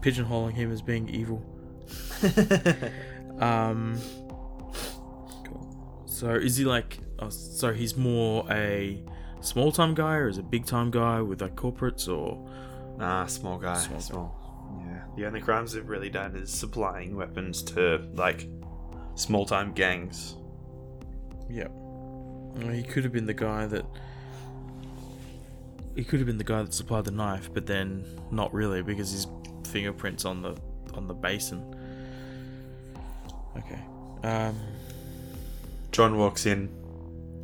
[0.00, 1.44] pigeonholing him as being evil.
[3.40, 3.96] Um.
[5.44, 6.02] Cool.
[6.06, 6.98] So is he like?
[7.20, 9.00] Oh, so he's more a
[9.40, 12.38] small time guy, or is a big time guy with like corporates, or
[12.98, 13.76] Nah, small guy.
[13.78, 14.80] Small Small.
[14.84, 15.02] Yeah.
[15.16, 18.48] The only crimes they've really done is supplying weapons to like
[19.14, 20.36] small time gangs.
[21.48, 21.68] yeah.
[21.70, 23.84] Well, He could have been the guy that.
[25.94, 29.10] He could have been the guy that supplied the knife, but then not really because
[29.10, 29.26] his
[29.66, 30.56] fingerprints on the
[30.94, 31.74] on the basin.
[33.56, 33.80] Okay.
[34.24, 34.56] Um.
[35.90, 36.68] John walks in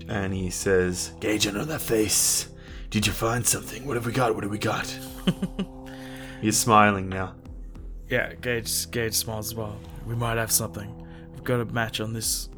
[0.08, 2.48] and he says, Gage on that face.
[2.90, 3.86] Did you find something?
[3.86, 4.34] What have we got?
[4.34, 4.86] What have we got?
[6.40, 7.34] He's smiling now.
[8.08, 9.78] Yeah, Gage Gage smiles as well.
[10.06, 11.06] We might have something.
[11.32, 12.48] We've got a match on this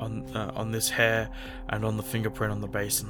[0.00, 1.30] on uh, on this hair
[1.68, 3.08] and on the fingerprint on the basin.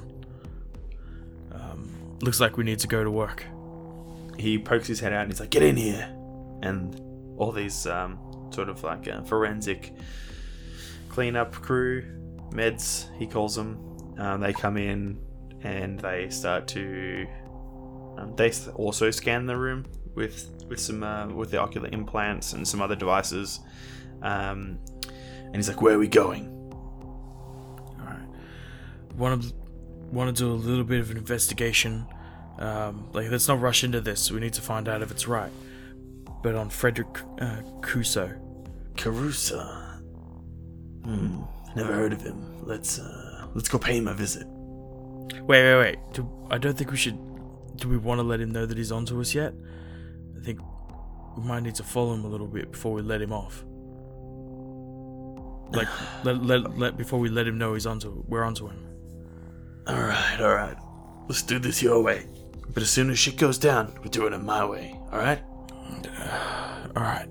[1.53, 3.45] Um, looks like we need to go to work.
[4.39, 6.15] He pokes his head out and he's like, Get in here.
[6.63, 7.01] And
[7.39, 8.19] all these um,
[8.51, 9.93] sort of like uh, forensic
[11.09, 12.05] cleanup crew,
[12.51, 13.79] meds, he calls them,
[14.19, 15.21] um, they come in
[15.63, 17.27] and they start to.
[18.17, 19.85] Um, they also scan the room
[20.15, 23.61] with with some uh, with the ocular implants and some other devices.
[24.23, 24.79] Um,
[25.45, 26.49] and he's like, "Where are we going?"
[28.01, 28.27] All right.
[29.15, 29.53] One of
[30.13, 32.07] want to do a little bit of an investigation.
[32.59, 34.31] Um, like, let's not rush into this.
[34.33, 35.53] We need to find out if it's right.
[36.43, 38.37] But on Frederick uh, Cuso.
[38.95, 40.01] Carusa.
[41.05, 41.43] Hmm.
[41.79, 42.67] Never heard of him.
[42.67, 44.49] Let's uh let's go pay him a visit.
[44.49, 45.99] Wait, wait, wait.
[46.13, 47.17] Do, I don't think we should.
[47.77, 49.55] Do we want to let him know that he's onto us yet?
[50.37, 50.59] I think
[51.37, 53.65] we might need to follow him a little bit before we let him off.
[55.71, 55.87] Like,
[56.25, 58.85] let, let, let before we let him know he's onto we're onto him.
[59.89, 60.77] Alright, alright.
[61.29, 62.27] Let's do this your way.
[62.75, 65.43] But as soon as shit goes down, we're doing it my way, alright?
[66.97, 67.29] All right.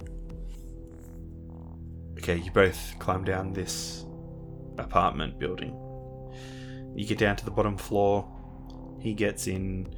[2.17, 4.06] Okay, you both climb down this
[4.77, 5.75] apartment building.
[6.95, 8.27] You get down to the bottom floor.
[8.99, 9.95] He gets in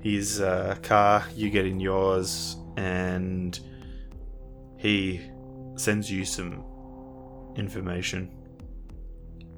[0.00, 3.58] his uh, car, you get in yours, and
[4.78, 5.20] he
[5.76, 6.64] sends you some
[7.56, 8.30] information.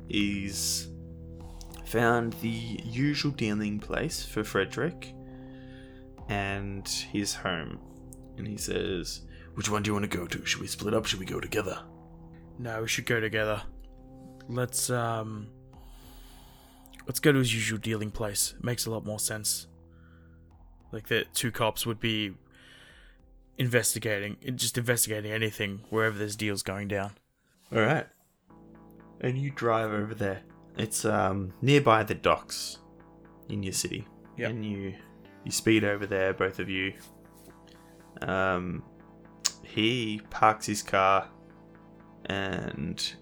[0.08, 0.88] He's
[1.84, 5.14] found the usual dealing place for Frederick
[6.28, 7.78] and his home.
[8.36, 9.22] And he says,
[9.54, 10.44] Which one do you want to go to?
[10.44, 11.06] Should we split up?
[11.06, 11.78] Should we go together?
[12.58, 13.62] No, we should go together.
[14.48, 15.48] Let's um.
[17.06, 18.54] Let's go to his usual dealing place.
[18.62, 19.66] Makes a lot more sense.
[20.92, 22.34] Like the two cops would be
[23.56, 27.12] investigating, just investigating anything wherever there's deals going down.
[27.74, 28.06] All right.
[29.20, 30.42] And you drive over there.
[30.76, 32.78] It's um nearby the docks
[33.48, 34.06] in your city.
[34.36, 34.50] Yep.
[34.50, 34.94] And you
[35.44, 36.92] you speed over there, both of you.
[38.22, 38.82] Um,
[39.62, 41.28] he parks his car,
[42.26, 43.14] and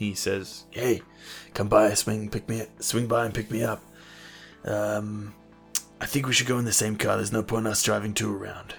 [0.00, 1.02] he says, Hey,
[1.52, 3.82] come by, swing, pick me, swing by and pick me up.
[4.64, 5.34] Um,
[6.00, 7.16] I think we should go in the same car.
[7.16, 8.76] There's no point in us driving two around.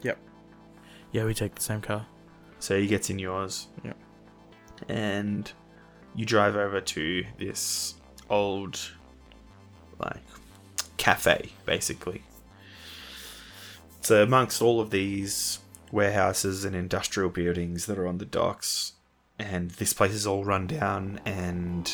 [0.00, 0.18] Yep.
[1.12, 2.06] Yeah, we take the same car.
[2.60, 3.66] So he gets in yours.
[3.84, 3.98] Yep.
[4.88, 5.52] And
[6.14, 7.96] you drive over to this
[8.30, 8.80] old,
[9.98, 10.22] like,
[10.96, 12.22] cafe, basically.
[14.00, 15.58] So amongst all of these
[15.92, 18.94] warehouses and industrial buildings that are on the docks,
[19.40, 21.90] and this place is all run down and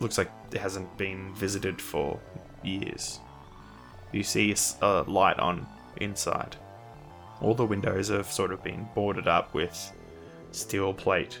[0.00, 2.20] looks like it hasn't been visited for
[2.62, 3.20] years.
[4.10, 5.66] You see a light on
[5.96, 6.56] inside.
[7.40, 9.92] All the windows have sort of been boarded up with
[10.50, 11.40] steel plate.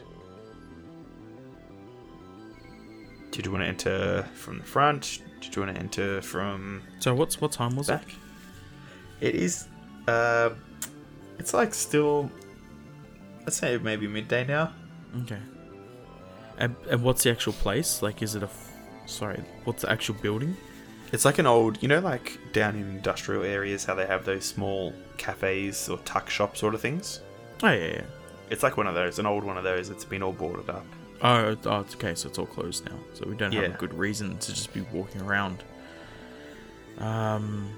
[3.30, 5.22] Did you want to enter from the front?
[5.40, 8.06] Did you want to enter from So what's what time was back?
[9.20, 9.68] It is.
[10.06, 10.50] Uh,
[11.38, 12.30] it's like still.
[13.40, 14.72] Let's say maybe midday now.
[15.22, 15.38] Okay.
[16.58, 18.02] And, and what's the actual place?
[18.02, 18.46] Like, is it a?
[18.46, 18.72] F-
[19.06, 20.56] sorry, what's the actual building?
[21.12, 24.44] It's like an old, you know, like down in industrial areas, how they have those
[24.44, 27.20] small cafes or tuck shop sort of things.
[27.62, 28.02] Oh yeah, yeah.
[28.48, 29.90] It's like one of those, an old one of those.
[29.90, 30.86] It's been all boarded up.
[31.20, 32.14] Oh, oh, it's okay.
[32.14, 32.96] So it's all closed now.
[33.14, 35.62] So we don't have a good reason to just be walking around.
[36.98, 37.70] Um.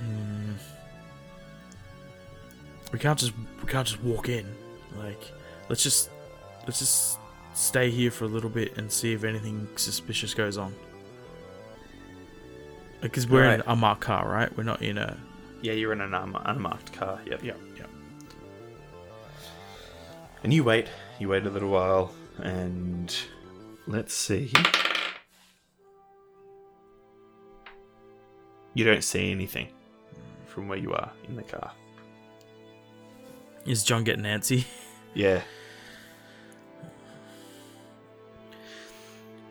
[0.00, 0.52] hmm.
[2.92, 4.46] We can't just we can't just walk in.
[4.96, 5.32] Like,
[5.68, 6.10] let's just
[6.66, 7.18] let's just
[7.54, 10.74] stay here for a little bit and see if anything suspicious goes on.
[12.98, 13.60] Uh, because we're in Alright.
[13.66, 14.54] an unmarked car, right?
[14.56, 15.16] We're not in a.
[15.62, 17.20] Yeah, you're in an un- unmarked car.
[17.26, 17.42] Yep.
[17.42, 17.84] Yeah, yeah.
[20.42, 20.88] And you wait.
[21.18, 23.14] You wait a little while, and
[23.86, 24.52] let's see.
[28.74, 29.68] You don't see anything
[30.46, 31.72] from where you are in the car.
[33.64, 34.64] Is John getting antsy?
[35.16, 35.42] Yeah.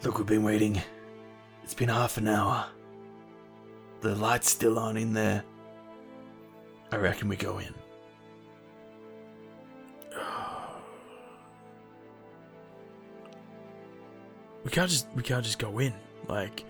[0.04, 0.82] Look, we've been waiting.
[1.64, 2.66] It's been half an hour.
[4.02, 5.44] The light's still on in there.
[6.92, 7.74] I reckon we go in.
[14.64, 15.94] we can't just we can't just go in
[16.28, 16.66] like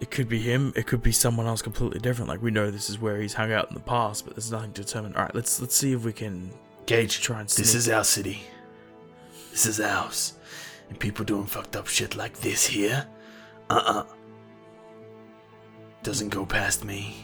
[0.00, 2.90] it could be him it could be someone else completely different like we know this
[2.90, 5.34] is where he's hung out in the past but there's nothing to determine all right
[5.34, 6.52] let's let's see if we can
[6.86, 7.62] Gage, Try and see.
[7.62, 8.42] this is our city.
[9.52, 10.34] This is ours.
[10.92, 13.06] And people doing fucked up shit like this here,
[13.70, 14.04] uh-uh.
[16.02, 17.16] Doesn't go past me.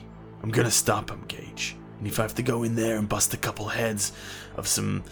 [0.42, 1.76] I'm gonna stop him, Gage.
[1.98, 4.12] And if I have to go in there and bust a couple heads
[4.56, 5.04] of some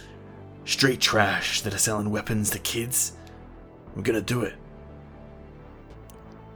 [0.65, 3.13] straight trash that are selling weapons to kids,
[3.95, 4.55] I'm gonna do it.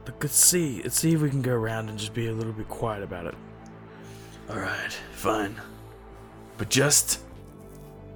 [0.07, 2.51] look, let's see let's see if we can go around and just be a little
[2.51, 3.35] bit quiet about it
[4.49, 5.55] Alright, fine.
[6.57, 7.19] But just.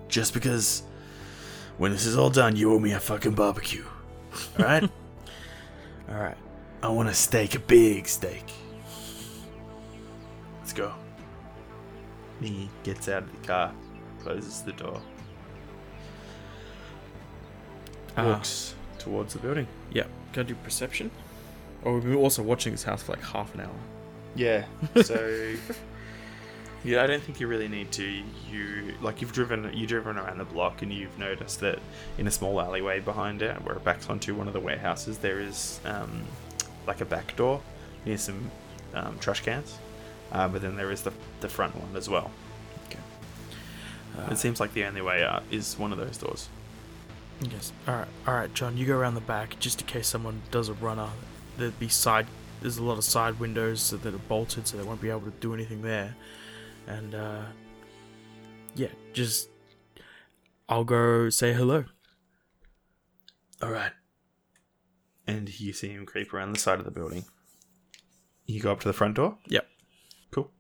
[0.08, 0.82] Just because
[1.78, 3.86] when this is all done, you owe me a fucking barbecue.
[4.60, 4.90] Alright?
[6.10, 6.38] all right
[6.84, 8.44] I want a steak, a big steak.
[10.60, 10.94] Let's go.
[12.42, 13.74] He gets out of the car,
[14.22, 15.02] closes the door,
[18.18, 19.68] uh, walks towards the building.
[19.92, 21.10] yeah gotta do perception
[21.86, 23.76] Oh, we've been also watching this house for like half an hour.
[24.36, 24.66] Yeah.
[25.04, 25.16] So
[26.86, 28.04] yeah, I don't think you really need to.
[28.04, 31.80] You like you've driven you driven around the block and you've noticed that
[32.18, 35.40] in a small alleyway behind it, where it backs onto one of the warehouses, there
[35.40, 36.24] is um,
[36.88, 37.62] like a back door
[38.06, 38.52] near some
[38.94, 39.78] um, trash cans.
[40.32, 41.12] Uh, but then there is the
[41.42, 42.32] the front one as well.
[44.18, 46.48] Uh, It seems like the only way out is one of those doors.
[47.42, 47.74] Yes.
[47.88, 48.78] All right, all right, John.
[48.78, 51.10] You go around the back just in case someone does a runner.
[51.58, 52.28] There'd be side.
[52.62, 55.32] There's a lot of side windows that are bolted, so they won't be able to
[55.42, 56.16] do anything there.
[56.88, 57.44] And uh,
[58.76, 59.50] yeah, just
[60.70, 61.86] I'll go say hello.
[63.62, 63.92] All right.
[65.28, 67.26] And you see him creep around the side of the building.
[68.46, 69.38] You go up to the front door.
[69.48, 69.68] Yep.
[70.32, 70.52] Cool.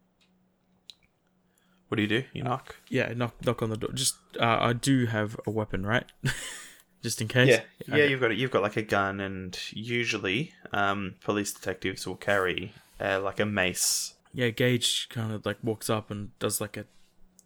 [1.88, 2.24] What do you do?
[2.34, 2.78] You knock.
[2.90, 3.92] Yeah, knock knock on the door.
[3.94, 6.06] Just uh, I do have a weapon, right?
[7.04, 7.50] just in case.
[7.50, 7.94] Yeah, yeah.
[7.94, 8.10] Okay.
[8.10, 8.38] You've got it.
[8.38, 13.46] you've got like a gun, and usually, um, police detectives will carry uh, like a
[13.46, 14.15] mace.
[14.36, 16.86] Yeah, Gage kind of like walks up and does like a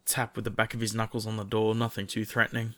[0.05, 1.75] tap with the back of his knuckles on the door.
[1.75, 2.75] Nothing too threatening.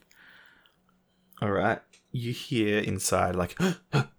[1.41, 1.80] All right.
[2.12, 3.57] You hear inside like,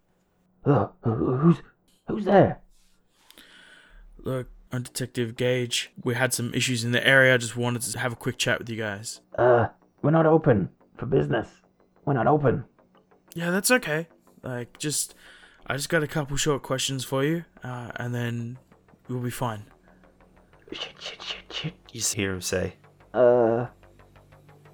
[0.64, 1.56] Uh, who's
[2.06, 2.60] who's there?
[4.18, 5.90] Look, I'm Detective Gage.
[6.04, 7.34] We had some issues in the area.
[7.34, 9.20] I just wanted to have a quick chat with you guys.
[9.36, 9.68] Uh,
[10.02, 11.48] we're not open for business.
[12.04, 12.64] We're not open.
[13.34, 14.06] Yeah, that's okay.
[14.42, 15.14] Like, just
[15.66, 18.58] I just got a couple short questions for you, uh, and then
[19.08, 19.64] we'll be fine.
[20.72, 21.74] Shit, shit, shit, shit.
[21.92, 22.74] you hear him say,
[23.14, 23.66] Uh,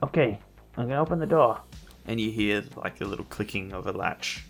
[0.03, 0.39] okay.
[0.77, 1.61] I'm gonna open the door.
[2.07, 4.45] and you hear like a little clicking of a latch.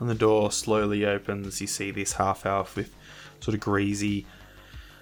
[0.00, 1.60] And the door slowly opens.
[1.60, 2.92] You see this half elf with
[3.40, 4.26] sort of greasy,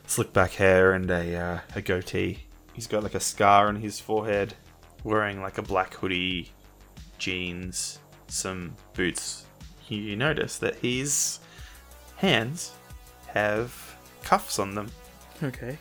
[0.06, 2.44] slick back hair and a uh, a goatee.
[2.74, 4.54] He's got like a scar on his forehead,
[5.04, 6.50] wearing like a black hoodie,
[7.18, 9.46] jeans, some boots.
[9.88, 11.40] You notice that his
[12.16, 12.72] hands
[13.28, 13.72] have
[14.22, 14.88] cuffs on them.
[15.42, 15.78] Okay.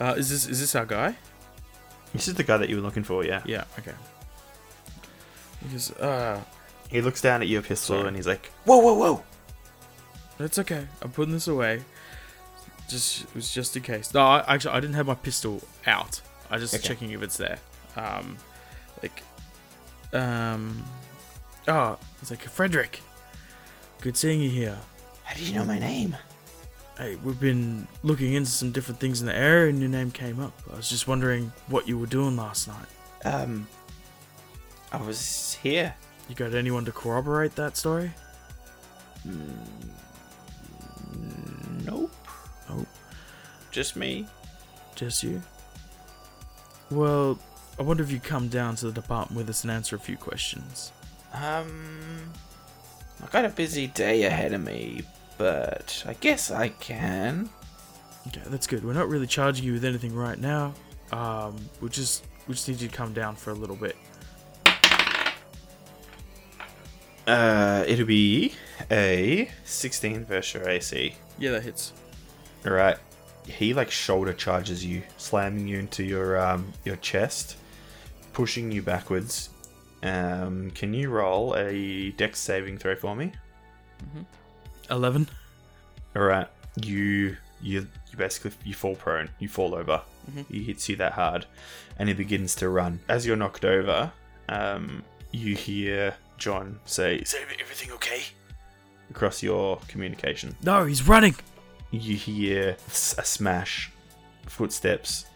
[0.00, 1.14] Uh, is this is this our guy?
[2.12, 3.42] This is the guy that you were looking for, yeah.
[3.44, 3.64] Yeah.
[3.78, 3.92] Okay.
[5.62, 6.40] Because uh,
[6.88, 8.08] He looks down at your pistol Sorry.
[8.08, 9.24] and he's like, "Whoa, whoa, whoa!"
[10.38, 10.86] that's okay.
[11.02, 11.82] I'm putting this away.
[12.88, 14.12] Just it was just in case.
[14.14, 16.20] No, I, actually I didn't have my pistol out.
[16.50, 16.88] I was just Okay.
[16.88, 17.58] checking if it's there.
[17.96, 18.36] Um,
[19.02, 19.22] like,
[20.12, 20.82] um,
[21.68, 23.00] oh, it's like Frederick.
[24.00, 24.78] Good seeing you here.
[25.24, 26.16] How did you know my name?
[27.00, 30.38] Hey, we've been looking into some different things in the area, and your name came
[30.38, 30.52] up.
[30.70, 32.84] I was just wondering what you were doing last night.
[33.24, 33.66] Um,
[34.92, 35.94] I was here.
[36.28, 38.10] You got anyone to corroborate that story?
[41.86, 42.14] Nope.
[42.68, 42.84] Oh,
[43.70, 44.26] Just me.
[44.94, 45.40] just you?
[46.90, 47.38] Well,
[47.78, 50.18] I wonder if you come down to the department with us and answer a few
[50.18, 50.92] questions.
[51.32, 52.30] Um,
[53.22, 55.00] I've got a busy day ahead of me,
[55.40, 57.48] but I guess I can.
[58.28, 58.84] Okay, that's good.
[58.84, 60.74] We're not really charging you with anything right now.
[61.12, 63.96] Um, we just we just need you to come down for a little bit.
[67.26, 68.52] Uh, it'll be
[68.90, 71.14] a 16 versus your AC.
[71.38, 71.94] Yeah, that hits.
[72.66, 72.98] All right.
[73.46, 77.56] He like shoulder charges you, slamming you into your um your chest,
[78.34, 79.48] pushing you backwards.
[80.02, 83.32] Um, can you roll a dex saving throw for me?
[84.90, 85.28] Eleven.
[86.16, 90.02] All right, you you you basically you fall prone, you fall over.
[90.48, 91.46] He hits you that hard,
[91.98, 93.00] and he begins to run.
[93.08, 94.12] As you're knocked over,
[94.48, 98.22] um, you hear John say, "Is everything okay?"
[99.10, 100.56] across your communication.
[100.62, 101.34] No, he's running.
[101.90, 103.90] You hear a smash,
[104.46, 105.26] footsteps,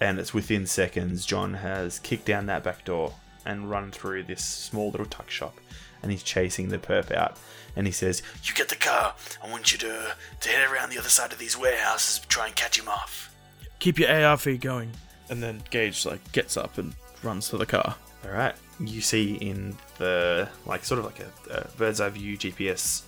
[0.00, 1.26] and it's within seconds.
[1.26, 3.12] John has kicked down that back door
[3.44, 5.58] and run through this small little tuck shop,
[6.02, 7.36] and he's chasing the perp out.
[7.76, 9.14] And he says, You get the car.
[9.42, 12.56] I want you to, to head around the other side of these warehouses, try and
[12.56, 13.34] catch him off.
[13.78, 14.90] Keep your AR feed going.
[15.30, 17.96] And then Gage like gets up and runs to the car.
[18.24, 18.54] All right.
[18.78, 23.02] You see in the like sort of like a, a bird's eye view GPS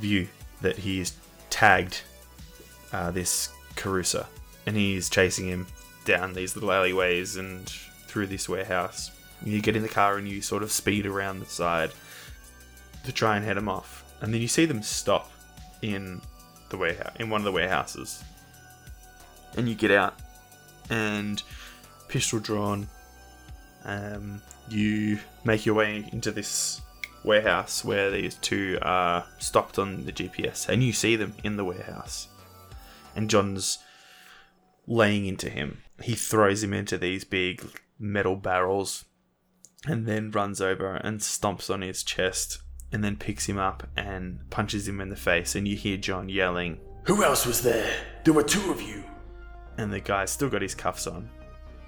[0.00, 0.28] view
[0.62, 1.14] that he is
[1.50, 2.00] tagged
[2.92, 4.26] uh, this Carusa,
[4.66, 5.66] and he's chasing him
[6.04, 7.68] down these little alleyways and
[8.06, 9.10] through this warehouse.
[9.44, 11.92] You get in the car and you sort of speed around the side
[13.04, 15.30] to try and head him off, and then you see them stop
[15.82, 16.20] in
[16.68, 18.22] the warehouse in one of the warehouses,
[19.56, 20.14] and you get out
[20.90, 21.42] and
[22.08, 22.88] pistol drawn
[23.84, 26.80] um, you make your way into this
[27.24, 31.64] warehouse where these two are stopped on the GPS, and you see them in the
[31.64, 32.28] warehouse.
[33.16, 33.78] And John's
[34.86, 35.82] laying into him.
[36.02, 37.64] He throws him into these big
[37.98, 39.04] metal barrels
[39.86, 42.60] and then runs over and stomps on his chest
[42.92, 45.54] and then picks him up and punches him in the face.
[45.54, 47.90] And you hear John yelling, Who else was there?
[48.24, 49.04] There were two of you.
[49.78, 51.28] and the guy's still got his cuffs on.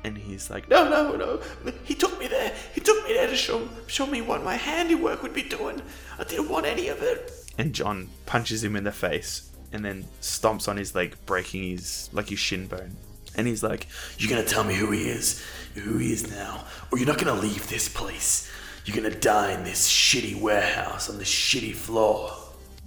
[0.05, 1.41] And he's like, No, no, no.
[1.85, 2.53] He took me there.
[2.75, 5.81] He took me there to show show me what my handiwork would be doing.
[6.19, 7.31] I didn't want any of it.
[7.59, 12.09] and John punches him in the face and then stomps on his leg, breaking his
[12.13, 12.97] like his shin bone.
[13.37, 13.87] And he's like,
[14.19, 15.43] You're gonna tell me who he is,
[15.75, 18.51] who he is now, or you're not gonna leave this place.
[18.85, 22.33] You're gonna die in this shitty warehouse on this shitty floor.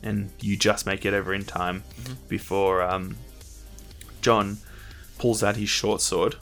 [0.03, 1.83] and you just make it over in time
[2.27, 3.15] before um,
[4.21, 4.57] John
[5.17, 6.35] pulls out his short sword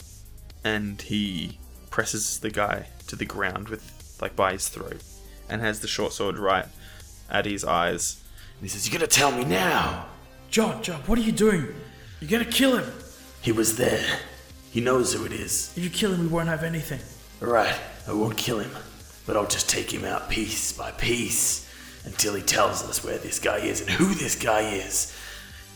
[0.64, 1.58] and he
[1.90, 5.00] presses the guy to the ground with like by his throat
[5.48, 6.66] and has the short sword right
[7.30, 8.22] at his eyes.
[8.58, 10.06] And he says, You're gonna tell me now.
[10.50, 11.74] John, John, what are you doing?
[12.20, 12.90] You're gonna kill him.
[13.42, 14.04] He was there.
[14.70, 15.72] He knows who it is.
[15.76, 17.00] If you kill him, we won't have anything.
[17.42, 17.74] Alright,
[18.08, 18.70] I won't kill him,
[19.26, 21.68] but I'll just take him out piece by piece
[22.04, 25.16] until he tells us where this guy is and who this guy is.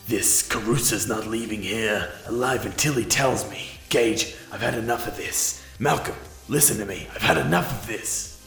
[0.07, 3.67] This Carusa's not leaving here alive until he tells me.
[3.89, 5.63] Gage, I've had enough of this.
[5.79, 6.15] Malcolm,
[6.47, 7.07] listen to me.
[7.15, 8.41] I've had enough of this.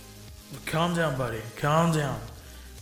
[0.66, 1.40] Calm down, buddy.
[1.56, 2.20] Calm down.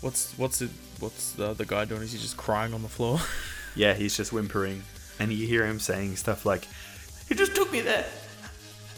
[0.01, 0.71] What's what's it?
[0.99, 2.03] What's the other guy doing?
[2.03, 3.21] Is he just crying on the floor?
[3.77, 4.83] Yeah, he's just whimpering
[5.21, 6.67] and you hear him saying stuff like,
[7.29, 8.07] He just took me there.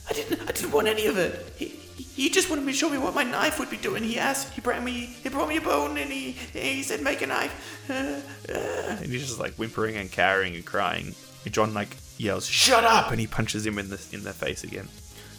[0.09, 0.41] I didn't.
[0.43, 1.53] I didn't want any of it.
[1.57, 1.66] He,
[2.03, 4.03] he just wanted me to show me what my knife would be doing.
[4.03, 4.53] He asked.
[4.53, 5.07] He brought me.
[5.22, 7.90] He brought me a bone, and he he said make a knife.
[7.90, 8.20] Uh,
[8.53, 8.96] uh.
[9.00, 11.14] and he's just like whimpering and cowering and crying.
[11.44, 14.64] And John like yells, "Shut up!" and he punches him in the in the face
[14.64, 14.88] again.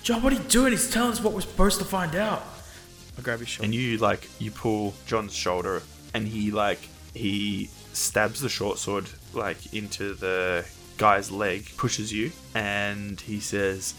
[0.04, 0.72] John, what are you doing?
[0.72, 2.44] He's telling us what we're supposed to find out.
[3.18, 3.66] I grab his shoulder.
[3.66, 5.82] And you like you pull John's shoulder,
[6.14, 10.66] and he like he stabs the short sword like into the
[10.98, 13.94] guy's leg, pushes you, and he says,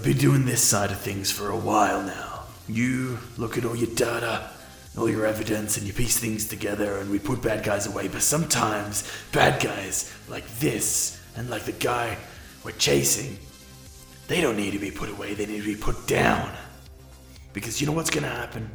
[0.00, 2.44] I've been doing this side of things for a while now.
[2.66, 4.48] You look at all your data,
[4.96, 8.08] all your evidence, and you piece things together, and we put bad guys away.
[8.08, 12.16] But sometimes, bad guys like this, and like the guy
[12.64, 13.38] we're chasing,
[14.26, 16.50] they don't need to be put away, they need to be put down.
[17.52, 18.70] Because you know what's gonna happen?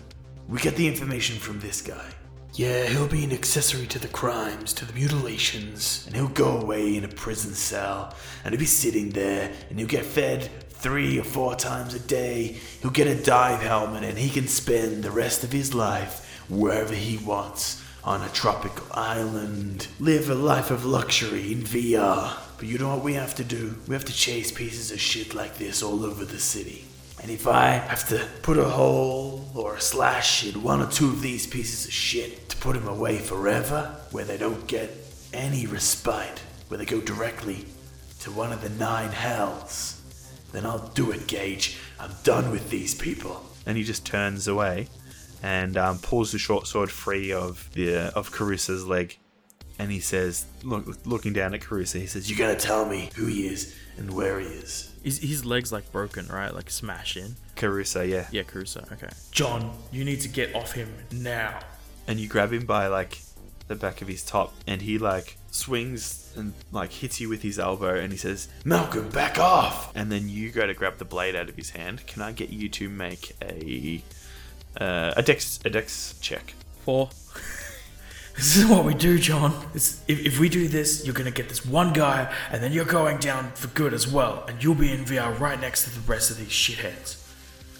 [0.47, 2.05] We get the information from this guy.
[2.53, 6.95] Yeah, he'll be an accessory to the crimes, to the mutilations, and he'll go away
[6.95, 8.13] in a prison cell,
[8.43, 10.51] and he'll be sitting there, and he'll get fed
[10.85, 12.55] three or four times a day.
[12.79, 16.93] He'll get a dive helmet, and he can spend the rest of his life wherever
[16.93, 22.37] he wants on a tropical island, live a life of luxury in VR.
[22.57, 23.73] But you know what we have to do?
[23.87, 26.85] We have to chase pieces of shit like this all over the city.
[27.19, 31.07] And if I have to put a hole or a slash in one or two
[31.07, 34.91] of these pieces of shit to put them away forever, where they don't get
[35.33, 37.65] any respite, where they go directly
[38.19, 39.94] to one of the nine hells,
[40.55, 41.77] then I'll do it, Gage.
[41.99, 43.45] I'm done with these people.
[43.65, 44.87] and he just turns away
[45.43, 49.17] and um, pulls the short sword free of the of Carusa's leg,
[49.77, 53.25] and he says, look, looking down at Carusa, he says, You gotta tell me who
[53.25, 54.91] he is and where he is.
[55.03, 56.53] His, his leg's like broken, right?
[56.53, 57.35] Like smashed in.
[57.55, 58.27] Carusa, yeah.
[58.31, 58.85] Yeah, Caruso.
[58.91, 59.09] Okay.
[59.31, 61.59] John, you need to get off him now.
[62.07, 63.19] and you grab him by like
[63.67, 67.57] the back of his top and he like swings and like hits you with his
[67.57, 69.91] elbow and he says Malcolm, back off!
[69.95, 72.49] and then you go to grab the blade out of his hand can i get
[72.49, 74.01] you to make a
[74.79, 76.53] uh, a dex a dex check
[76.85, 77.09] Four.
[78.35, 79.51] this is what we do, John.
[79.73, 82.85] It's, if, if we do this, you're gonna get this one guy, and then you're
[82.85, 85.99] going down for good as well, and you'll be in VR right next to the
[86.01, 87.15] rest of these shitheads.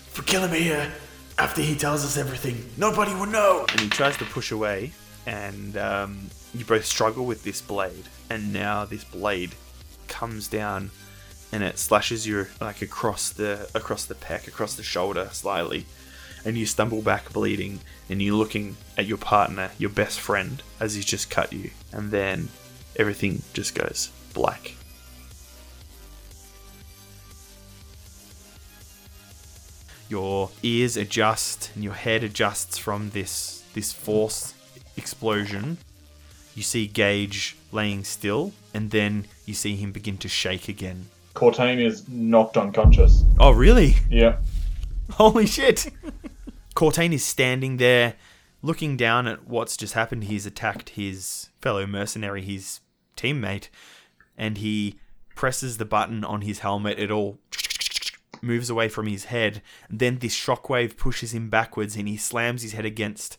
[0.10, 0.92] For killing me here
[1.38, 2.68] after he tells us everything.
[2.78, 3.68] Nobody will know!
[3.70, 4.92] and he tries to push away
[5.26, 9.56] and um, you both struggle with this blade and now this blade
[10.08, 10.92] comes down
[11.52, 15.86] and it slashes you like across the across the pec across the shoulder slightly
[16.44, 20.96] and you stumble back bleeding and you're looking at your partner your best friend as
[20.96, 22.48] he's just cut you and then
[22.98, 24.76] everything just goes black.
[30.08, 34.54] Your ears adjust and your head adjusts from this this force
[34.98, 35.78] explosion.
[36.56, 41.08] You see Gage laying still, and then you see him begin to shake again.
[41.34, 43.24] Cortain is knocked unconscious.
[43.40, 43.96] Oh, really?
[44.10, 44.38] Yeah.
[45.12, 45.92] Holy shit!
[46.76, 48.16] Cortain is standing there,
[48.62, 50.26] looking down at what's just happened.
[50.26, 52.80] He's attacked his fellow mercenary, his
[53.18, 53.68] teammate,
[54.38, 55.00] and he
[55.36, 56.98] presses the button on his helmet.
[56.98, 57.38] It all
[58.42, 59.62] moves away from his head.
[59.90, 63.38] Then this shockwave pushes him backwards, and he slams his head against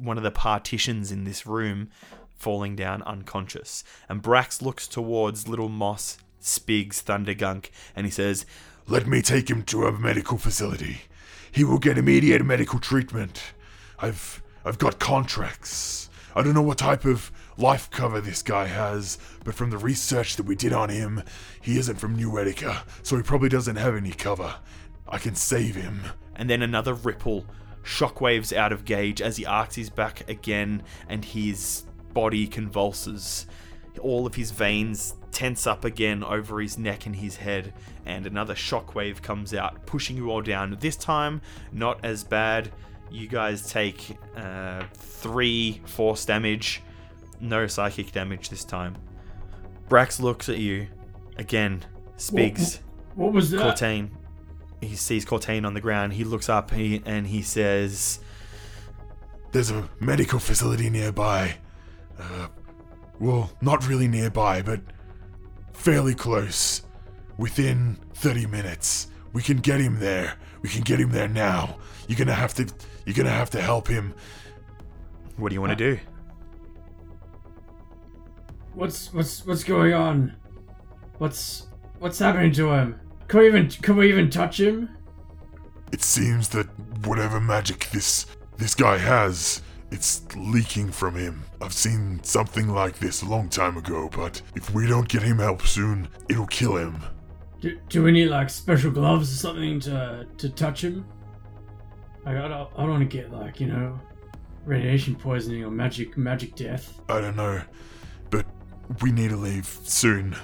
[0.00, 1.90] one of the partitions in this room,
[2.36, 3.84] falling down unconscious.
[4.08, 8.46] And Brax looks towards Little Moss, Spigs, Thundergunk, and he says,
[8.88, 11.02] Let me take him to a medical facility.
[11.52, 13.42] He will get immediate medical treatment.
[13.98, 16.08] I've I've got contracts.
[16.34, 20.36] I don't know what type of life cover this guy has, but from the research
[20.36, 21.22] that we did on him,
[21.60, 24.56] he isn't from New Etica, so he probably doesn't have any cover.
[25.08, 26.02] I can save him.
[26.36, 27.46] and then another ripple
[27.82, 33.46] shockwaves out of Gage as he arcs his back again and his body convulses.
[34.00, 37.72] All of his veins tense up again over his neck and his head,
[38.06, 40.76] and another shockwave comes out, pushing you all down.
[40.80, 41.40] This time,
[41.72, 42.70] not as bad.
[43.10, 46.82] You guys take uh, three force damage,
[47.40, 48.96] no psychic damage this time.
[49.88, 50.86] Brax looks at you
[51.36, 51.84] again.
[52.16, 52.78] Spigs.
[53.16, 53.60] What was that?
[53.60, 54.10] Cortain.
[54.80, 56.14] He sees Cortain on the ground.
[56.14, 58.20] He looks up he, and he says,
[59.52, 61.56] There's a medical facility nearby.
[62.18, 62.48] Uh,
[63.18, 64.80] well, not really nearby, but
[65.72, 66.82] fairly close.
[67.36, 69.08] Within 30 minutes.
[69.32, 70.36] We can get him there.
[70.62, 71.78] We can get him there now.
[72.08, 72.66] You're gonna have to.
[73.06, 74.14] You're gonna have to help him.
[75.36, 76.00] "What do you want to do?"
[78.74, 80.34] What's what's what's going on?
[81.18, 81.66] What's
[81.98, 83.00] what's happening to him?
[83.30, 84.88] Can we even can we even touch him?
[85.92, 86.66] It seems that
[87.06, 88.26] whatever magic this
[88.56, 89.62] this guy has,
[89.92, 91.44] it's leaking from him.
[91.62, 95.38] I've seen something like this a long time ago, but if we don't get him
[95.38, 97.04] help soon, it'll kill him.
[97.60, 101.06] Do, do we need like special gloves or something to to touch him?
[102.24, 103.96] Like, I don't I don't want to get like you know
[104.64, 107.00] radiation poisoning or magic magic death.
[107.08, 107.62] I don't know,
[108.30, 108.44] but
[109.02, 110.34] we need to leave soon.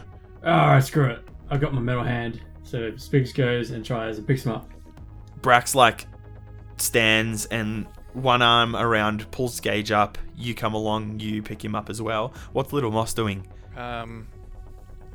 [0.45, 1.29] Alright, screw it.
[1.51, 2.41] I've got my metal hand.
[2.67, 4.69] So Spigs goes and tries and picks him up.
[5.41, 6.07] Brax like
[6.79, 10.19] stands and one arm around pulls Gage up.
[10.37, 11.21] You come along.
[11.21, 12.35] You pick him up as well.
[12.53, 13.47] What's Little Moss doing?
[13.77, 14.27] Um,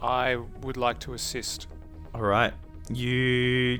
[0.01, 1.67] I would like to assist.
[2.15, 2.53] All right.
[2.89, 3.79] You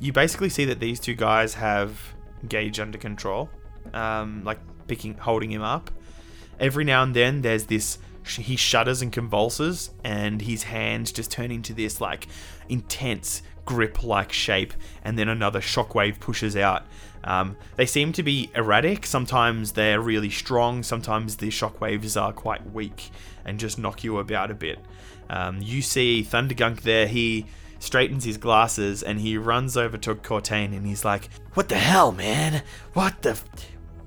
[0.00, 2.00] you basically see that these two guys have
[2.48, 3.48] Gage under control.
[3.94, 4.58] Um, like
[4.88, 5.90] picking, holding him up.
[6.58, 7.98] Every now and then, there's this.
[8.24, 12.28] He shudders and convulses, and his hands just turn into this like
[12.68, 16.84] intense grip-like shape, and then another shockwave pushes out.
[17.24, 19.06] Um, they seem to be erratic.
[19.06, 20.82] Sometimes they're really strong.
[20.82, 23.10] Sometimes the shockwaves are quite weak
[23.44, 24.78] and just knock you about a bit.
[25.30, 27.06] Um, you see Thundergunk there.
[27.06, 27.46] He
[27.78, 32.12] straightens his glasses and he runs over to Cortain and he's like, What the hell,
[32.12, 32.62] man?
[32.92, 33.30] What the?
[33.30, 33.44] F-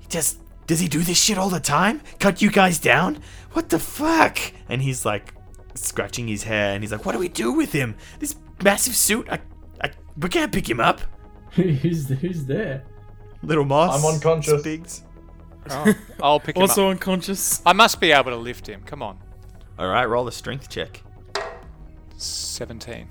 [0.08, 2.00] just does he do this shit all the time?
[2.20, 3.22] Cut you guys down?
[3.52, 4.38] What the fuck?
[4.68, 5.32] and he's like
[5.74, 7.96] scratching his hair and he's like, "What do we do with him?
[8.18, 9.28] This massive suit?
[9.30, 9.40] I,
[9.82, 11.00] I, we can't pick him up."
[11.50, 12.84] who's who's there?
[13.42, 14.02] Little Moss.
[14.04, 14.62] I'm unconscious.
[14.62, 15.02] Spigs.
[15.70, 16.92] Oh, I'll pick him Also up.
[16.92, 17.60] unconscious.
[17.66, 18.82] I must be able to lift him.
[18.84, 19.18] Come on.
[19.78, 21.02] All right, roll a strength check.
[22.16, 23.08] 17.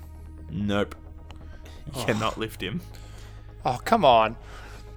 [0.50, 0.94] Nope.
[1.94, 2.80] You cannot lift him.
[3.64, 4.36] Oh, come on.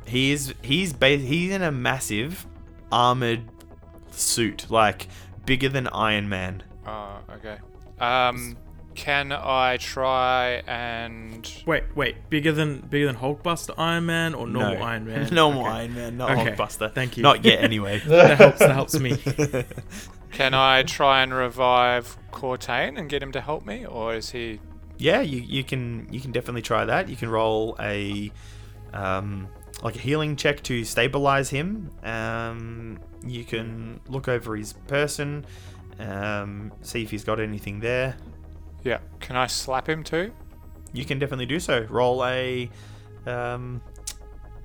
[0.05, 2.45] He is he's ba- he's in a massive
[2.91, 3.41] armored
[4.11, 5.07] suit, like
[5.45, 6.63] bigger than Iron Man.
[6.87, 7.57] Oh, okay.
[7.99, 8.57] Um,
[8.99, 12.29] can I try and Wait, wait.
[12.29, 14.81] Bigger than bigger than Hulkbuster Iron Man or normal No.
[14.83, 15.29] Iron Man?
[15.33, 15.71] normal Okay.
[15.71, 16.93] Iron Man, not Okay, Hulkbuster.
[16.93, 17.23] thank you.
[17.23, 17.99] Not yet, anyway.
[18.05, 18.59] That helps.
[18.59, 19.15] That helps me.
[20.31, 24.59] can I try and revive Cortain and get him to help me, or is he?
[24.97, 27.07] yeah, you, you can you can definitely try that.
[27.07, 28.31] You can roll a
[28.93, 29.47] um,
[29.81, 31.89] like a healing check to stabilize him.
[32.03, 35.45] Um, you can look over his person,
[35.99, 38.17] um, see if he's got anything there.
[38.84, 38.99] Yeah.
[39.19, 40.32] Can I slap him too?
[40.93, 41.86] You can definitely do so.
[41.89, 42.69] Roll a
[43.25, 43.82] um,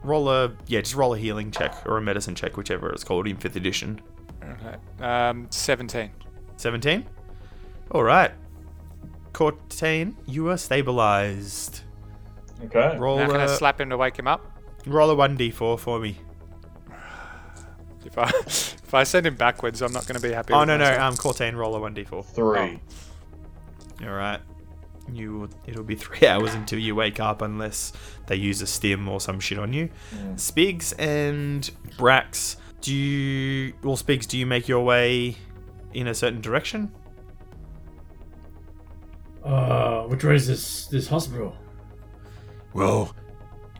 [0.03, 3.27] roll a yeah, just roll a healing check or a medicine check, whichever it's called
[3.27, 4.01] in fifth edition.
[4.43, 4.77] Okay.
[5.01, 6.11] Um, 17.
[6.57, 7.07] 17.
[7.91, 8.33] All right.
[9.33, 11.81] Cortain, you are stabilized.
[12.65, 12.97] Okay.
[12.99, 14.51] Roll now can I a, slap him to wake him up?
[14.87, 16.19] roll a 1d4 for me.
[18.05, 20.53] If I if I send him backwards, I'm not going to be happy.
[20.53, 21.01] Oh with no no, myself.
[21.01, 22.25] um Cortain, roll a 1d4.
[22.35, 22.81] Three.
[24.03, 24.41] All right.
[25.13, 27.93] You it'll be 3 hours until you wake up unless
[28.27, 29.91] they use a stim or some shit on you.
[30.37, 35.37] Spigs and Brax, do you well Spigs, do you make your way
[35.93, 36.91] in a certain direction?
[39.45, 41.55] Uh, which way is this this hospital?
[42.73, 43.15] Well,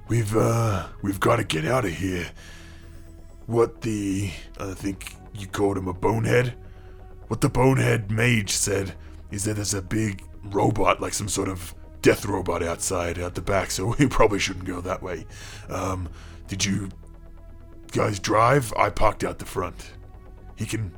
[0.09, 2.27] we've uh we've got to get out of here.
[3.47, 6.55] What the I think you called him a bonehead?
[7.29, 8.95] What the bonehead mage said
[9.31, 13.43] is that there's a big robot, like some sort of death robot outside at the
[13.43, 15.27] back, so we probably shouldn't go that way.
[15.69, 16.09] Um,
[16.49, 16.89] did you
[17.93, 18.73] guys drive?
[18.77, 19.93] I parked out the front.
[20.57, 20.93] He can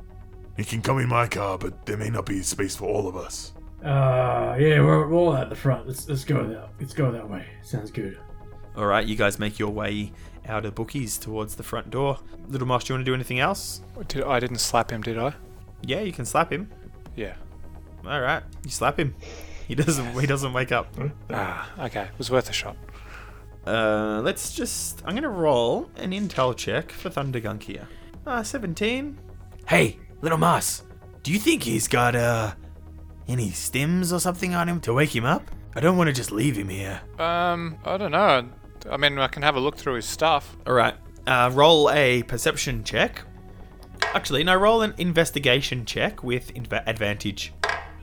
[0.55, 3.15] he can come in my car, but there may not be space for all of
[3.15, 3.53] us.
[3.83, 5.87] Uh, yeah, we're, we're all at the front.
[5.87, 7.45] Let's let's go that let's go that way.
[7.63, 8.19] Sounds good.
[8.75, 10.11] All right, you guys make your way
[10.47, 12.19] out of bookies towards the front door.
[12.47, 13.81] Little Moss, do you want to do anything else?
[14.07, 15.33] Did, I didn't slap him, did I?
[15.81, 16.69] Yeah, you can slap him.
[17.15, 17.35] Yeah.
[18.05, 19.15] All right, you slap him.
[19.67, 20.19] He doesn't.
[20.19, 20.87] He doesn't wake up.
[21.29, 22.03] Ah, okay.
[22.03, 22.77] It was worth a shot.
[23.65, 25.01] Uh, let's just.
[25.05, 27.87] I'm gonna roll an intel check for Thundergunk here.
[28.25, 29.19] Ah, 17.
[29.67, 30.83] Hey, little Moss,
[31.23, 32.53] do you think he's got uh
[33.27, 35.51] any stims or something on him to wake him up?
[35.75, 37.01] I don't want to just leave him here.
[37.19, 38.47] Um, I don't know.
[38.89, 40.55] I mean, I can have a look through his stuff.
[40.65, 40.95] All right.
[41.27, 43.21] Uh, roll a perception check.
[44.01, 44.55] Actually, no.
[44.55, 47.53] Roll an investigation check with inv- advantage.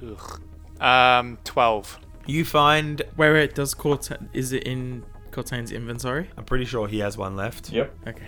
[0.05, 0.41] Ugh.
[0.81, 1.99] Um, 12.
[2.27, 3.03] You find.
[3.17, 3.55] Wait, wait.
[3.55, 6.31] Does Cortain is it in Cortain's inventory?
[6.37, 7.71] I'm pretty sure he has one left.
[7.71, 7.95] Yep.
[8.09, 8.27] Okay.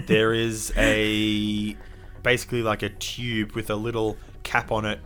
[0.06, 1.76] there is a
[2.22, 5.00] basically like a tube with a little cap on it.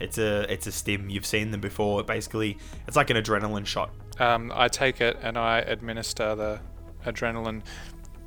[0.00, 1.08] It's a it's a stim.
[1.08, 2.02] You've seen them before.
[2.02, 2.58] Basically,
[2.88, 3.90] it's like an adrenaline shot.
[4.18, 6.60] Um, I take it and I administer the
[7.06, 7.62] adrenaline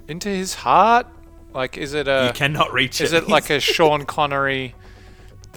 [0.07, 1.07] into his heart.
[1.53, 2.27] Like, is it a?
[2.27, 3.23] you cannot reach Is it.
[3.23, 4.75] it like a Sean Connery,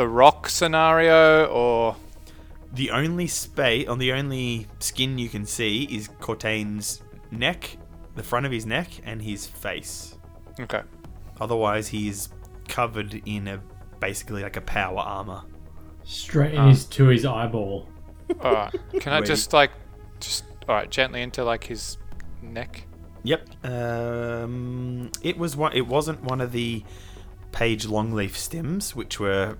[0.00, 1.94] The Rock scenario, or
[2.72, 7.76] the only space on the only skin you can see is Cortain's neck,
[8.14, 10.16] the front of his neck, and his face.
[10.58, 10.80] okay?
[11.38, 12.30] Otherwise, he's
[12.66, 13.60] covered in a
[13.98, 15.42] basically like a power armor.
[16.04, 16.68] Straight in Ah.
[16.70, 17.86] his to his eyeball.
[18.40, 18.74] All right.
[19.00, 19.70] Can I just like,
[20.18, 21.98] just all right, gently into like his
[22.40, 22.86] neck?
[23.24, 23.66] Yep.
[23.66, 25.74] Um, it was one.
[25.74, 26.84] It wasn't one of the
[27.52, 29.58] page longleaf stims, which were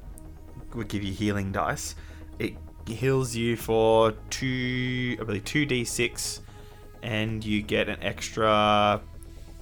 [0.74, 1.94] would give you healing dice.
[2.38, 2.54] It
[2.86, 6.40] heals you for two, I believe, two d six,
[7.02, 9.00] and you get an extra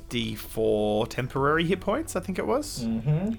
[0.08, 2.16] d four temporary hit points.
[2.16, 2.84] I think it was.
[2.84, 3.34] Mm-hmm.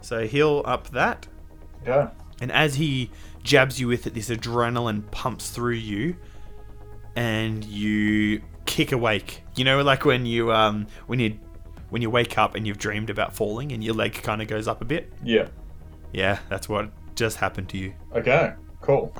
[0.00, 1.26] So heal up that.
[1.86, 2.10] Yeah.
[2.40, 3.10] And as he
[3.42, 6.16] jabs you with it, this adrenaline pumps through you,
[7.14, 9.42] and you kick awake.
[9.54, 11.38] You know, like when you um when you
[11.90, 14.66] when you wake up and you've dreamed about falling, and your leg kind of goes
[14.66, 15.12] up a bit.
[15.22, 15.48] Yeah.
[16.12, 17.94] Yeah, that's what just happened to you.
[18.14, 18.54] Okay.
[18.80, 19.14] Cool.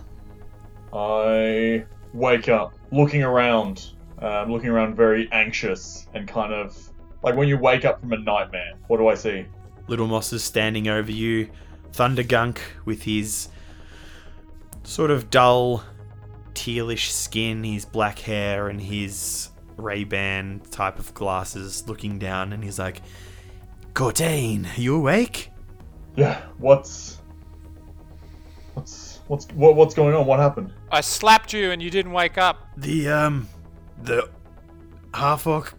[0.92, 6.76] I wake up, looking around, um, looking around very anxious and kind of
[7.22, 8.72] like when you wake up from a nightmare.
[8.88, 9.46] What do I see?
[9.88, 11.48] Little Moss is standing over you,
[11.92, 13.48] Thundergunk with his
[14.84, 15.84] sort of dull
[16.54, 22.78] tealish skin, his black hair, and his Ray-Ban type of glasses, looking down, and he's
[22.78, 23.00] like,
[23.94, 25.51] Cortain, are you awake?
[26.16, 26.42] Yeah.
[26.58, 27.20] What's
[28.74, 30.26] what's what's what, what's going on?
[30.26, 30.72] What happened?
[30.90, 32.68] I slapped you and you didn't wake up.
[32.76, 33.48] The um
[34.02, 34.28] the
[35.14, 35.74] half orc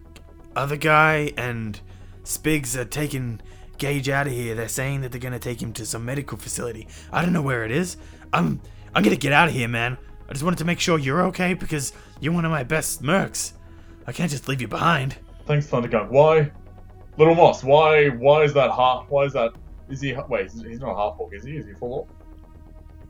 [0.56, 1.80] other guy and
[2.24, 3.42] Spigs are taking
[3.78, 4.56] Gage out of here.
[4.56, 6.88] They're saying that they're gonna take him to some medical facility.
[7.12, 7.98] I don't know where it is.
[8.32, 8.62] I'm
[8.96, 9.98] I'm gonna get out of here, man.
[10.30, 13.54] I just wanted to make sure you're okay because you're one of my best mercs.
[14.08, 15.18] I can't just leave you behind.
[15.46, 16.10] Thanks, Thundergunk.
[16.10, 16.52] Why,
[17.18, 17.64] Little Moss?
[17.64, 19.06] Why why is that half?
[19.10, 19.54] Why is that?
[19.94, 20.52] Is he wait?
[20.52, 21.56] He's he's not a half orc, is he?
[21.56, 22.08] Is he full orc?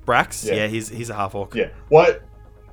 [0.05, 0.55] Brax, Yeah.
[0.55, 1.55] yeah, he's he's a half orc.
[1.55, 1.69] Yeah.
[1.89, 2.21] What?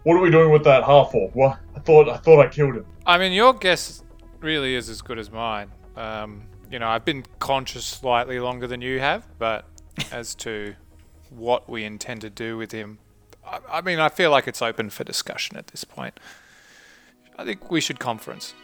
[0.02, 1.32] What are we doing with that half orc?
[1.34, 1.58] What?
[1.76, 2.86] I thought I thought I killed him.
[3.06, 4.02] I mean, your guess
[4.40, 5.70] really is as good as mine.
[5.96, 9.64] Um, you know, I've been conscious slightly longer than you have, but
[10.12, 10.74] as to
[11.30, 12.98] what we intend to do with him,
[13.46, 16.18] I, I mean, I feel like it's open for discussion at this point.
[17.38, 18.54] I think we should conference.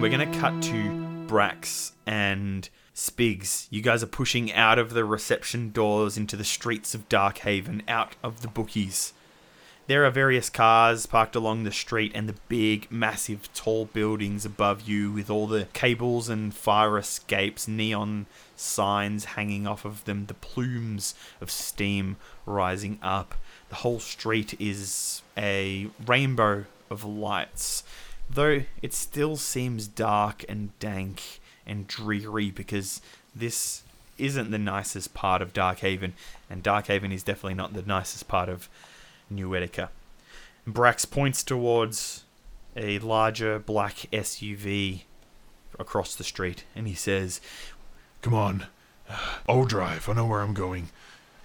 [0.00, 3.66] We're going to cut to Brax and Spigs.
[3.68, 8.16] You guys are pushing out of the reception doors into the streets of Darkhaven, out
[8.22, 9.12] of the bookies.
[9.88, 14.88] There are various cars parked along the street and the big, massive, tall buildings above
[14.88, 18.24] you with all the cables and fire escapes, neon
[18.56, 23.34] signs hanging off of them, the plumes of steam rising up.
[23.68, 27.84] The whole street is a rainbow of lights,
[28.32, 33.00] though it still seems dark and dank and dreary because
[33.34, 33.82] this
[34.18, 36.12] isn't the nicest part of Darkhaven,
[36.48, 38.68] and Darkhaven is definitely not the nicest part of
[39.28, 39.88] New Etica.
[40.68, 42.24] Brax points towards
[42.76, 45.02] a larger black SUV
[45.78, 47.40] across the street, and he says,
[48.22, 48.66] Come on.
[49.48, 50.08] I'll drive.
[50.08, 50.90] I know where I'm going.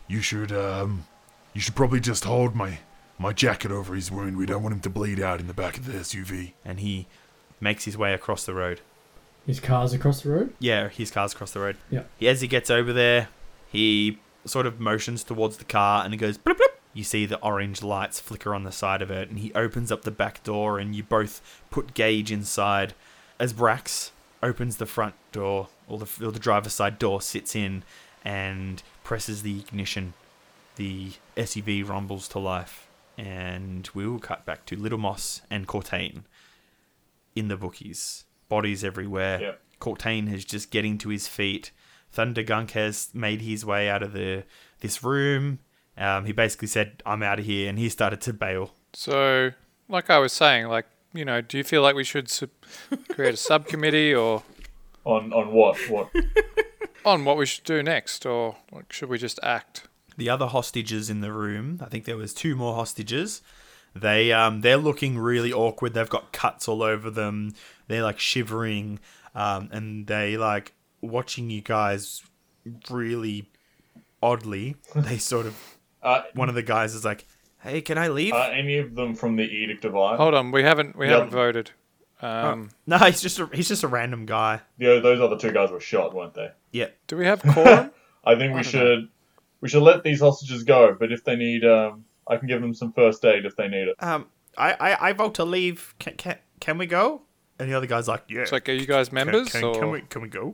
[0.07, 1.05] You should, um,
[1.53, 2.79] you should probably just hold my,
[3.17, 4.37] my jacket over his wound.
[4.37, 6.53] We don't want him to bleed out in the back of the SUV.
[6.63, 7.07] and he
[7.61, 8.81] makes his way across the road.
[9.45, 10.53] His car's across the road.
[10.59, 11.77] Yeah, his car's across the road.
[11.89, 12.03] Yeah.
[12.17, 13.29] He, as he gets over there,
[13.71, 17.39] he sort of motions towards the car and he goes bloop bloop, you see the
[17.41, 20.79] orange lights flicker on the side of it, and he opens up the back door,
[20.79, 22.93] and you both put Gage inside.
[23.37, 24.11] As Brax
[24.41, 27.83] opens the front door, or the, or the driver's side door, sits in
[28.23, 30.13] and presses the ignition,
[30.77, 32.84] the SUV rumbles to life,
[33.17, 36.23] and we will cut back to Little Moss and Cortain
[37.35, 38.25] in the bookies.
[38.49, 39.41] Bodies everywhere.
[39.41, 39.61] Yep.
[39.79, 41.71] Cortain is just getting to his feet.
[42.15, 44.43] Thundergunk has made his way out of the
[44.79, 45.59] this room.
[45.97, 48.71] Um, he basically said, "I'm out of here," and he started to bail.
[48.93, 49.51] So,
[49.89, 52.49] like I was saying, like you know, do you feel like we should sub-
[53.09, 54.43] create a subcommittee or
[55.05, 55.77] On on what?
[55.89, 56.09] What?
[57.05, 59.87] on what we should do next, or like, should we just act?
[60.17, 63.41] The other hostages in the room, I think there was two more hostages.
[63.93, 65.93] They um they're looking really awkward.
[65.93, 67.53] They've got cuts all over them.
[67.87, 68.99] They're like shivering,
[69.33, 72.23] um, and they like watching you guys
[72.89, 73.49] really
[74.21, 74.75] oddly.
[74.95, 75.55] They sort of
[76.01, 77.25] Uh, one of the guys is like,
[77.59, 80.17] "Hey, can I leave?" are any of them from the Edict of Ire?
[80.17, 81.13] Hold on, we haven't we Yep.
[81.15, 81.71] haven't voted.
[82.21, 84.61] Um, no, he's just a, he's just a random guy.
[84.77, 86.49] Yeah, those other two guys were shot, weren't they?
[86.71, 87.91] Yeah, do we have quorum?
[88.23, 89.09] I think we I don't should
[89.65, 90.95] we should let these hostages go.
[90.99, 93.87] But if they need, um, I can give them some first aid if they need
[93.87, 93.95] it.
[94.03, 94.27] um,
[94.59, 95.95] I, I, I vote to leave.
[95.97, 97.23] Can, can, can we go?
[97.57, 98.41] And the other guy's like, yeah.
[98.41, 99.49] it's like, are you guys members?
[99.49, 99.71] Can, or?
[99.73, 100.53] can, can we can we go?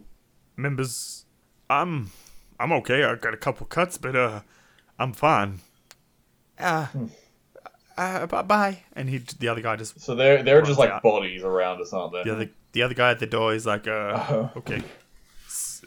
[0.56, 1.26] Members,
[1.70, 2.12] I'm
[2.58, 3.04] I'm okay.
[3.04, 4.42] I got a couple cuts, but uh,
[4.98, 5.60] I'm fine.
[6.58, 6.88] Uh,
[7.98, 8.84] uh, bye bye.
[8.94, 11.04] And he, the other guy just So they're they're just like out.
[11.04, 12.24] bodies around us, aren't they?
[12.24, 14.50] the other the other guy at the door is like, uh, Uh-huh.
[14.58, 14.82] okay,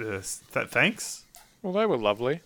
[0.00, 0.20] uh,
[0.52, 1.24] th- thanks.
[1.62, 2.40] Well, they were lovely.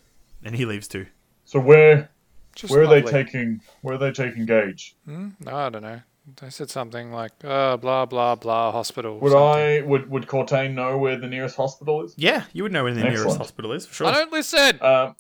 [0.49, 1.05] And he leaves too.
[1.45, 2.09] So where
[2.55, 4.97] Just where are they taking where are they taking Gage?
[5.05, 5.29] Hmm?
[5.41, 6.01] No, I don't know.
[6.41, 9.19] They said something like, uh, blah blah blah hospital.
[9.19, 9.61] Would something.
[9.61, 12.15] I would would Cortain know where the nearest hospital is?
[12.17, 14.07] Yeah, you would know where the nearest hospital is for sure.
[14.07, 14.79] I don't listen.
[14.81, 15.17] Um,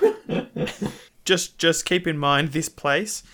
[1.24, 3.24] just just keep in mind this place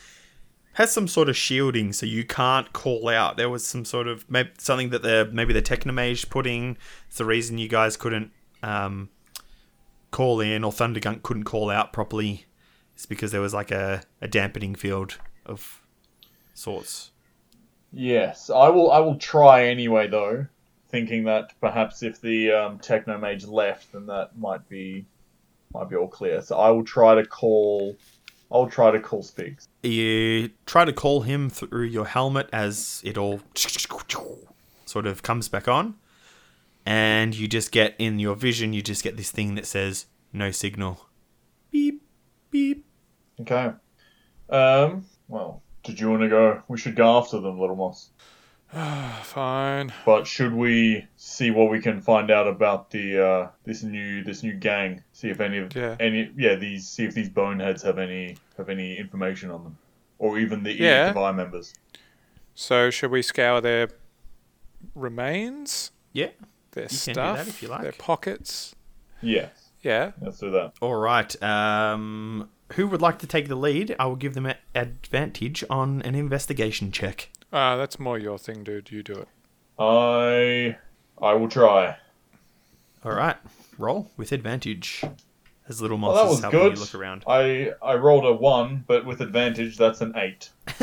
[0.74, 4.30] has some sort of shielding so you can't call out there was some sort of
[4.30, 6.78] maybe something that the maybe the technomage put in
[7.08, 8.30] it's the reason you guys couldn't
[8.62, 9.10] um,
[10.16, 12.46] call in or thundergunk couldn't call out properly
[12.94, 15.82] it's because there was like a, a dampening field of
[16.54, 17.10] sorts
[17.96, 18.92] yes, I will.
[18.92, 20.46] I will try anyway, though,
[20.88, 25.06] thinking that perhaps if the um, Technomage left, then that might be
[25.74, 26.42] might be all clear.
[26.42, 27.96] So I will try to call.
[28.52, 29.66] I'll try to call Spigs.
[29.82, 33.40] you try to call him through your helmet as it all
[34.84, 35.96] sort of comes back on
[36.86, 40.50] and you just get in your vision you just get this thing that says no
[40.50, 41.08] signal
[41.70, 42.02] beep
[42.50, 42.84] beep
[43.38, 43.70] Okay.
[44.48, 45.04] Um.
[45.28, 46.62] Well, did you want to go?
[46.68, 48.08] We should go after them, Little Moss.
[49.24, 49.92] Fine.
[50.06, 54.42] But should we see what we can find out about the uh, this new this
[54.42, 55.02] new gang?
[55.12, 55.96] See if any of Yeah.
[56.00, 59.76] any yeah these see if these boneheads have any have any information on them,
[60.18, 61.04] or even the Yeah.
[61.06, 61.74] Edict of Ire members.
[62.54, 63.90] So should we scour their
[64.94, 66.30] remains, yeah
[66.76, 68.74] their You can do stuff, that if you their pockets?
[69.20, 69.50] Yes,
[69.82, 70.12] Yeah.
[70.20, 70.74] let's do that.
[70.80, 74.56] all right um who would like to take the lead i will give them an
[74.74, 78.90] advantage on an investigation check Uh, that's more your thing, dude.
[78.90, 79.28] You do it.
[79.78, 80.76] I
[81.22, 81.96] I will try.
[83.04, 83.36] all right
[83.78, 85.02] roll with advantage
[85.68, 86.74] as little Well, moss that is was helping good.
[86.74, 90.50] you look around I I rolled a one, but with advantage, that's an eight.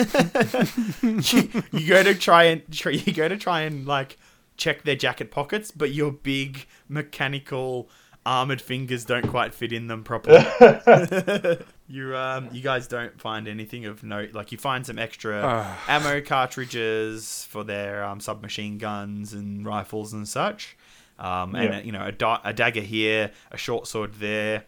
[1.01, 4.17] you go to try and try, you go to try and like
[4.57, 7.89] check their jacket pockets, but your big mechanical
[8.25, 10.39] armored fingers don't quite fit in them properly.
[11.89, 14.33] you um you guys don't find anything of note.
[14.33, 20.27] Like you find some extra ammo cartridges for their um, submachine guns and rifles and
[20.27, 20.77] such.
[21.19, 21.79] Um, and Yeah.
[21.79, 24.63] a, you know a, da- a dagger here, a short sword there.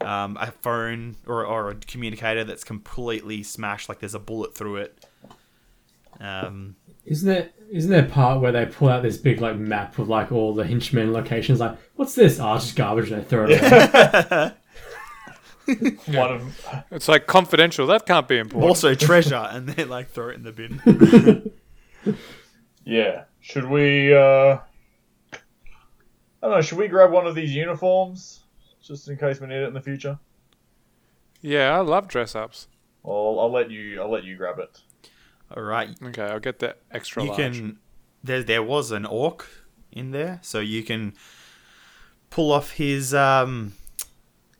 [0.00, 4.76] Um, a phone or, or a communicator that's completely smashed, like there's a bullet through
[4.76, 5.04] it.
[6.20, 6.76] Um,
[7.08, 10.08] Isn't there isn't there a part where they pull out this big like map with
[10.08, 11.60] like all the henchmen locations?
[11.60, 12.38] Like, what's this?
[12.40, 13.10] Oh, it's just garbage.
[13.10, 14.52] And they throw it away.
[16.18, 17.86] One of It's like confidential.
[17.86, 18.68] That can't be important.
[18.68, 21.52] also treasure, and they like throw it in the bin.
[22.84, 23.24] yeah.
[23.40, 24.14] Should we?
[24.14, 24.58] uh
[25.32, 25.38] I
[26.46, 26.60] don't know.
[26.62, 28.44] Should we grab one of these uniforms
[28.82, 30.18] just in case we need it in the future?
[31.42, 32.68] Yeah, I love dress ups.
[33.02, 34.00] Well, I'll let you.
[34.00, 34.80] I'll let you grab it.
[35.56, 37.38] All right, Okay, I'll get the extra you large.
[37.40, 37.78] can.
[38.22, 39.46] There, there was an orc
[39.92, 41.14] in there, so you can
[42.30, 43.72] pull off his um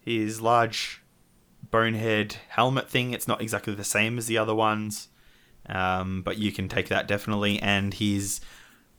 [0.01, 1.03] his large
[1.71, 3.13] bonehead helmet thing.
[3.13, 5.09] It's not exactly the same as the other ones,
[5.67, 7.61] um, but you can take that definitely.
[7.61, 8.41] And his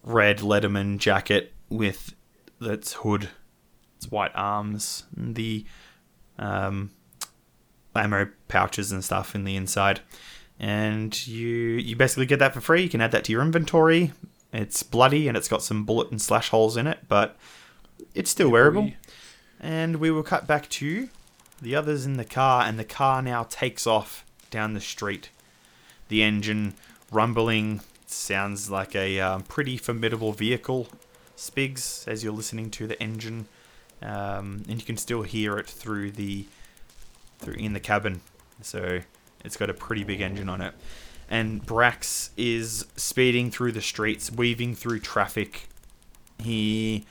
[0.03, 2.13] red Letterman jacket with
[2.61, 3.29] its hood,
[3.97, 5.65] its white arms, and the
[6.37, 6.91] um,
[7.95, 10.01] ammo pouches and stuff in the inside.
[10.60, 12.84] And you you basically get that for free.
[12.84, 14.12] You can add that to your inventory.
[14.51, 17.38] It's bloody and it's got some bullet and slash holes in it, but
[18.14, 18.91] it's still wearable.
[19.60, 21.10] And we will cut back to
[21.62, 25.30] the others in the car, and the car now takes off down the street.
[26.07, 26.74] The engine
[27.12, 30.88] rumbling sounds like a um, pretty formidable vehicle,
[31.36, 33.47] Spigs, as you're listening to the engine,
[34.01, 36.45] um, and you can still hear it through the
[37.39, 38.22] through in the cabin.
[38.62, 39.01] So
[39.43, 40.73] it's got a pretty big engine on it.
[41.29, 45.67] And Brax is speeding through the streets, weaving through traffic.
[46.39, 47.05] He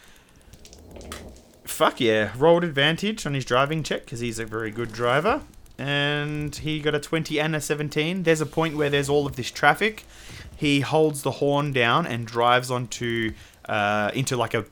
[1.64, 5.43] fuck yeah, rolled advantage on his driving check because he's a very good driver.
[5.79, 8.24] And he got a 20 and a 17.
[8.24, 10.05] There's a point where there's all of this traffic.
[10.57, 13.33] He holds the horn down and drives onto
[13.68, 14.64] uh, into like a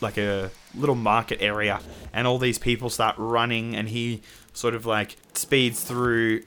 [0.00, 1.80] like a little market area,
[2.12, 6.42] and all these people start running, and he sort of like speeds through,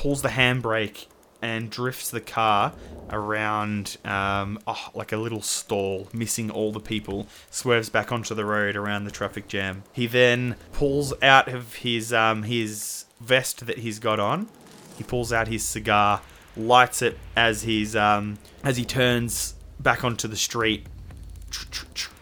[0.00, 1.04] pulls the handbrake,
[1.42, 2.72] and drifts the car
[3.10, 8.44] around um, oh, like a little stall, missing all the people, swerves back onto the
[8.46, 9.82] road around the traffic jam.
[9.92, 14.48] He then pulls out of his um, his vest that he's got on.
[14.96, 16.22] He pulls out his cigar,
[16.56, 20.86] lights it as he's um, as he turns back onto the street.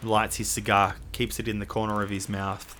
[0.03, 2.75] Lights his cigar, keeps it in the corner of his mouth,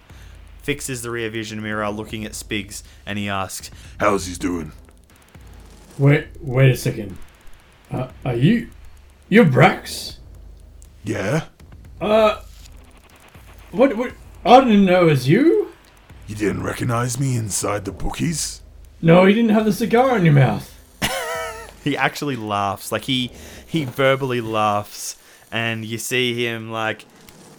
[0.62, 4.74] fixes the rear vision mirror, looking at Spigs, and he asks, How's he doing?
[6.00, 7.18] Wait, wait a second.
[7.92, 8.70] Uh, are you,
[9.28, 10.16] you're Brax?
[11.04, 11.48] Yeah?
[12.00, 12.42] Uh,
[13.72, 14.14] what, what?
[14.46, 15.74] I didn't know it was you.
[16.26, 18.62] You didn't recognize me inside the bookies?
[19.02, 20.74] No, you didn't have the cigar in your mouth.
[21.84, 23.32] he actually laughs like he
[23.66, 25.18] he verbally laughs
[25.52, 27.06] and you see him like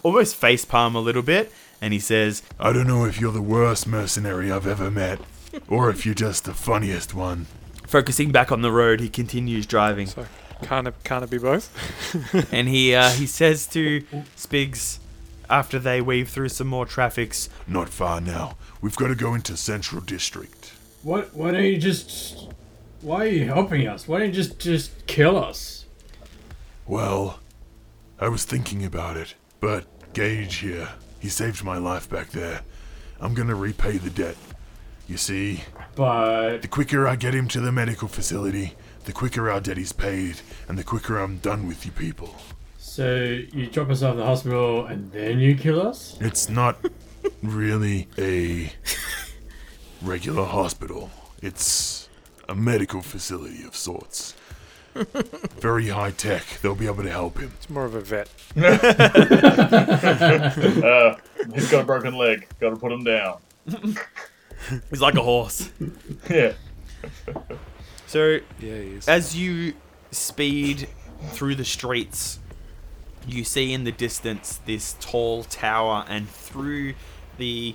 [0.03, 3.43] almost face palm a little bit and he says I don't know if you're the
[3.43, 5.21] worst mercenary I've ever met,
[5.69, 7.47] or if you're just the funniest one.
[7.91, 10.27] Focusing back on the road he continues driving So
[10.63, 11.73] can't it, can't it be both?
[12.53, 14.03] and he uh, he says to
[14.37, 14.99] Spigs
[15.49, 18.57] after they weave through some more traffics Not far now.
[18.81, 20.73] We've got to go into Central District.
[21.03, 21.35] What?
[21.35, 22.49] Why don't you just?
[23.01, 24.07] Why are you helping us?
[24.07, 25.87] Why don't you just just kill us?
[26.87, 27.41] Well,
[28.19, 32.61] I was thinking about it, but Gage here, he saved my life back there.
[33.21, 34.37] I'm gonna repay the debt.
[35.11, 35.65] You see,
[35.97, 38.75] But the quicker I get him to the medical facility,
[39.07, 40.37] the quicker our debt is paid,
[40.69, 42.37] and the quicker I'm done with you people.
[42.79, 43.17] so
[43.53, 46.17] you drop us off at the hospital and then you kill us?
[46.21, 46.77] It's not
[47.43, 48.73] really a
[50.01, 51.11] regular hospital.
[51.43, 52.09] It's
[52.49, 54.37] a medical facility of sorts.
[54.95, 56.45] Very high tech.
[56.63, 57.51] They'll be able to help him.
[57.57, 58.29] It's more of a vet.
[60.81, 61.17] Uh,
[61.55, 62.47] he's got a broken leg.
[62.61, 63.39] Got to put him down.
[64.91, 65.71] he's like a horse
[66.31, 66.53] Yeah.
[68.07, 69.09] so Yeah, he is.
[69.09, 69.75] as you
[70.11, 70.89] speed
[71.31, 72.39] through the streets,
[73.27, 76.95] you see in the distance this tall tower, and through
[77.39, 77.75] the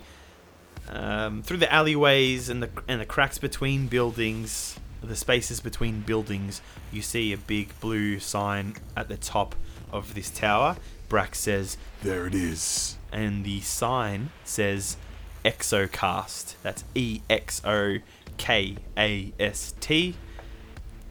[0.88, 6.60] um, through the alleyways and the and the cracks between buildings, the spaces between buildings,
[6.92, 9.54] you see a big blue sign at the top
[9.92, 10.76] of this tower.
[11.08, 12.96] Brax says, There it is.
[13.12, 14.96] and the sign says
[15.46, 16.56] Exokast.
[16.62, 17.98] That's E X O
[18.36, 20.16] K A S T.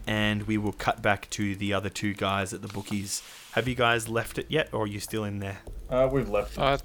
[0.06, 3.22] And we will cut back to the other two guys at the bookies.
[3.52, 5.58] Have you guys left it yet, or are you still in there?
[5.90, 6.58] Uh, we've left.
[6.58, 6.78] Uh,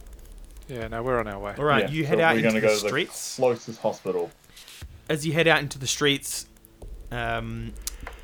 [0.67, 1.53] yeah, no, we're on our way.
[1.57, 3.35] All right, Yeah, you head out we're into gonna the go to the streets.
[3.35, 4.31] Closest hospital.
[5.09, 6.47] As you head out into the streets,
[7.11, 7.73] um,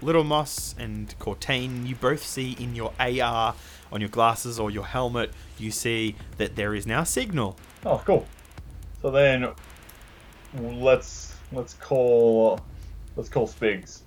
[0.02, 3.54] Little Moss and Cortain, you both see in your AR
[3.92, 7.58] on your glasses or your helmet, you see that there is now signal.
[7.86, 8.26] Oh, cool.
[9.08, 9.47] So then,
[10.82, 12.60] let's let's call
[13.16, 14.01] let's call Spigs.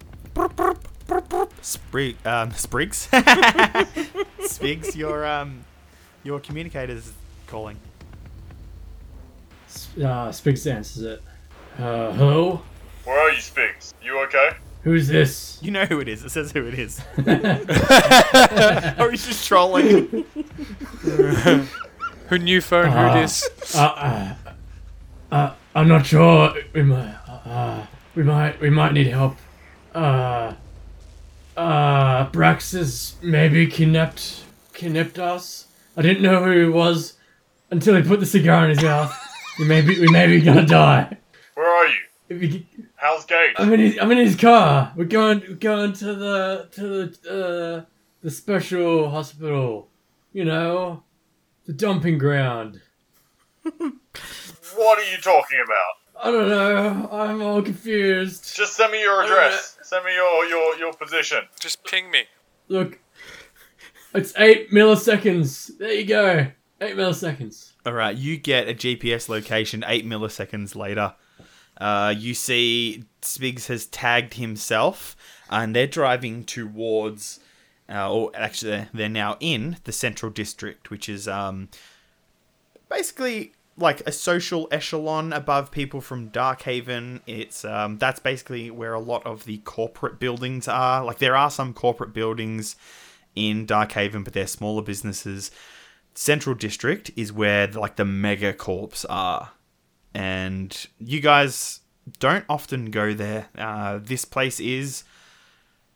[1.63, 3.09] Sprig, um, Sprigs,
[4.41, 5.65] Spigs, your um,
[6.23, 7.15] your communicator's
[7.47, 7.79] calling.
[9.97, 11.23] Uh, Spigs answers it.
[11.79, 12.63] Uh, hello?
[13.05, 13.95] Where are you, Spigs?
[14.03, 14.51] You okay?
[14.83, 15.59] Who's this?
[15.63, 16.23] You know who it is.
[16.23, 17.01] It says who it is.
[18.99, 20.27] or he's just trolling.
[22.31, 22.91] Who new phone?
[22.91, 23.15] Ah.
[23.15, 23.75] Who this?
[23.75, 24.35] Uh, uh,
[25.31, 26.55] uh, I'm not sure.
[26.73, 29.37] We might, uh, we might, we might need help.
[29.95, 30.55] Uh,
[31.57, 35.67] uh, Brax has maybe kidnapped, kidnapped us.
[35.97, 37.15] I didn't know who he was
[37.71, 39.15] until he put the cigar in his mouth.
[39.59, 41.17] we may be, we may be gonna die.
[41.55, 41.99] Where are you?
[42.29, 42.65] If you,
[42.97, 43.55] How's Gage?
[43.57, 44.93] I'm in his, I'm in his car.
[44.97, 47.85] We're going, we're going to the, to the, uh,
[48.23, 49.89] the special hospital.
[50.33, 51.03] You know,
[51.67, 52.81] the dumping ground.
[54.81, 56.25] What are you talking about?
[56.25, 57.09] I don't know.
[57.13, 58.57] I'm all confused.
[58.57, 59.77] Just send me your address.
[59.83, 61.41] Send me your your your position.
[61.61, 62.23] Just ping me.
[62.69, 62.99] Look,
[64.15, 65.77] it's eight milliseconds.
[65.77, 66.47] There you go.
[66.81, 67.73] Eight milliseconds.
[67.85, 71.15] All right, you get a GPS location eight milliseconds later.
[71.79, 75.15] Uh, you see Spigs has tagged himself,
[75.51, 77.39] and they're driving towards,
[77.91, 81.69] uh, or actually, they're now in the Central District, which is um,
[82.89, 87.21] basically like a social echelon above people from Darkhaven.
[87.27, 91.05] It's um, that's basically where a lot of the corporate buildings are.
[91.05, 92.77] Like there are some corporate buildings
[93.35, 95.51] in Darkhaven, but they're smaller businesses.
[96.15, 99.53] Central District is where like the mega corps are,
[100.15, 101.81] and you guys
[102.19, 103.49] don't often go there.
[103.57, 105.05] Uh, this place is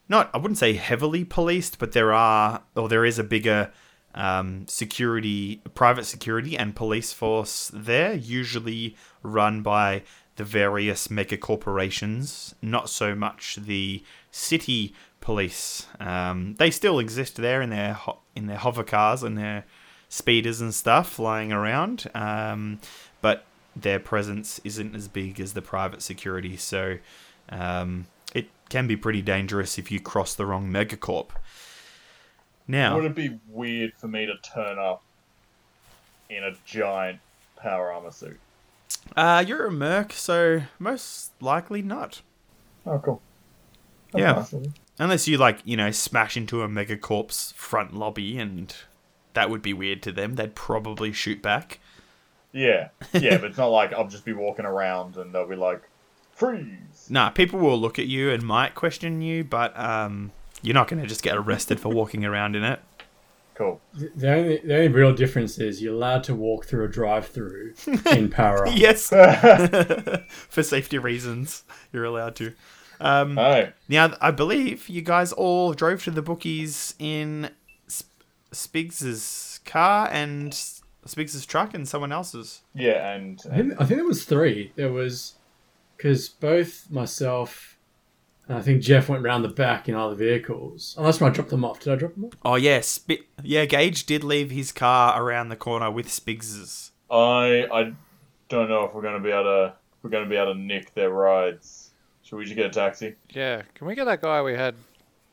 [0.08, 3.70] not I wouldn't say heavily policed, but there are or there is a bigger
[4.14, 10.02] um, security, private security and police force there, usually run by
[10.36, 15.86] the various mega corporations, not so much the city police.
[16.00, 19.64] Um, they still exist there in their ho- in their hover cars and their
[20.08, 22.80] speeders and stuff flying around, um,
[23.20, 23.44] but
[23.76, 26.56] their presence isn't as big as the private security.
[26.56, 26.98] So
[27.48, 31.30] um, it can be pretty dangerous if you cross the wrong megacorp.
[32.66, 35.02] Now, Would it be weird for me to turn up
[36.30, 37.20] in a giant
[37.56, 38.38] power armor suit?
[39.16, 42.22] uh, you're a merc, so most likely not.
[42.86, 43.20] Oh, cool.
[44.14, 44.32] Yeah.
[44.32, 44.54] nice.
[44.98, 48.74] Unless you like, you know, smash into a megacorp's front lobby, and
[49.34, 50.36] that would be weird to them.
[50.36, 51.80] They'd probably shoot back.
[52.52, 55.82] Yeah, yeah, but it's not like I'll just be walking around and they'll be like,
[56.32, 57.08] freeze.
[57.10, 60.30] Nah, people will look at you and might question you, but um,
[60.64, 62.80] you're not going to just get arrested for walking around in it.
[63.54, 63.80] Cool.
[63.94, 67.74] The only, the only real difference is you're allowed to walk through a drive-through
[68.10, 68.74] in power up.
[68.76, 69.08] Yes,
[70.48, 71.62] for safety reasons,
[71.92, 72.52] you're allowed to.
[73.00, 77.50] Um, Hey, now, I believe you guys all drove to the bookies in
[77.86, 78.10] Sp-
[78.52, 80.52] Spigs's car and
[81.04, 82.62] Spigs's truck and someone else's.
[82.74, 84.72] yeah, and, I think, I think there was three.
[84.74, 85.34] There was
[85.96, 87.73] because both myself
[88.48, 90.94] and I think Jeff went round the back in other vehicles.
[90.98, 92.32] Unless when I dropped them off, did I drop them off?
[92.44, 93.64] Oh yeah, Sp- yeah.
[93.64, 96.92] Gage did leave his car around the corner with Spigs's.
[97.10, 97.92] I I
[98.48, 99.64] don't know if we're gonna be able to
[99.96, 101.90] if we're gonna be able to nick their rides.
[102.22, 103.14] Should we just get a taxi?
[103.30, 104.74] Yeah, can we get that guy we had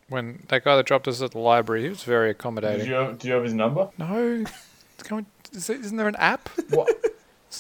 [0.09, 1.84] when that guy that dropped us at the library?
[1.84, 2.88] He was very Did accommodating.
[2.88, 3.89] you have, do you have his number?
[3.97, 4.43] No,
[5.03, 6.49] can we, is there, isn't there an app?
[6.70, 6.89] What?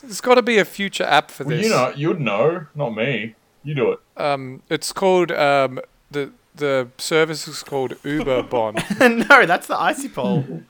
[0.01, 1.65] There's got to be a future app for well, this.
[1.65, 3.35] you know, you'd know, not me.
[3.63, 3.99] You do it.
[4.17, 8.83] Um, it's called um the the service is called Uber Bond.
[8.99, 10.63] no, that's the icy pole.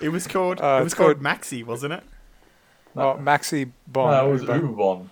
[0.00, 0.60] It was called.
[0.60, 2.02] Uh, it was called called- Maxi, wasn't it?
[2.96, 4.12] oh, Maxi Bond.
[4.12, 4.60] No, it was Uber.
[4.60, 5.06] Uberbon.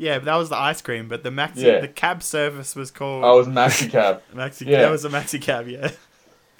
[0.00, 1.08] Yeah, but that was the ice cream.
[1.08, 1.80] But the Maxi, Yeah.
[1.80, 4.22] the cab service was called I was Maxi Cab.
[4.34, 4.64] Maxi.
[4.66, 4.82] yeah.
[4.82, 5.66] That was a Maxi cab.
[5.68, 5.90] Yeah.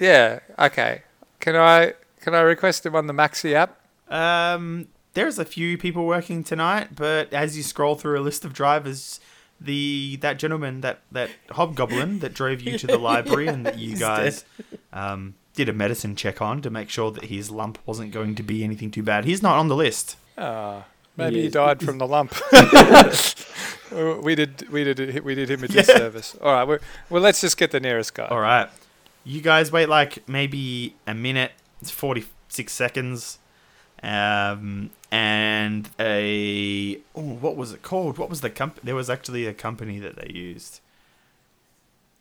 [0.00, 0.40] Yeah.
[0.58, 1.02] Okay.
[1.40, 3.78] Can I can I request him on the Maxi app?
[4.12, 8.52] Um, there's a few people working tonight, but as you scroll through a list of
[8.52, 9.20] drivers,
[9.60, 13.96] the that gentleman, that that hobgoblin that drove you to the library, and that you
[13.96, 14.44] guys
[14.92, 18.42] um, did a medicine check on to make sure that his lump wasn't going to
[18.42, 19.24] be anything too bad.
[19.24, 20.16] He's not on the list.
[20.36, 20.84] Ah,
[21.16, 21.52] maybe he is.
[21.52, 22.34] died from the lump.
[23.90, 25.80] We did we did we did him a Yeah.
[25.80, 26.36] disservice.
[26.42, 26.64] All right.
[26.64, 26.78] Well,
[27.08, 28.26] well, let's just get the nearest guy.
[28.26, 28.68] All right,
[29.24, 31.52] you guys wait like maybe a minute.
[31.80, 33.38] It's forty six seconds.
[34.02, 38.18] Um, and a oh, what was it called?
[38.18, 38.82] What was the company?
[38.84, 40.80] There was actually a company that they used.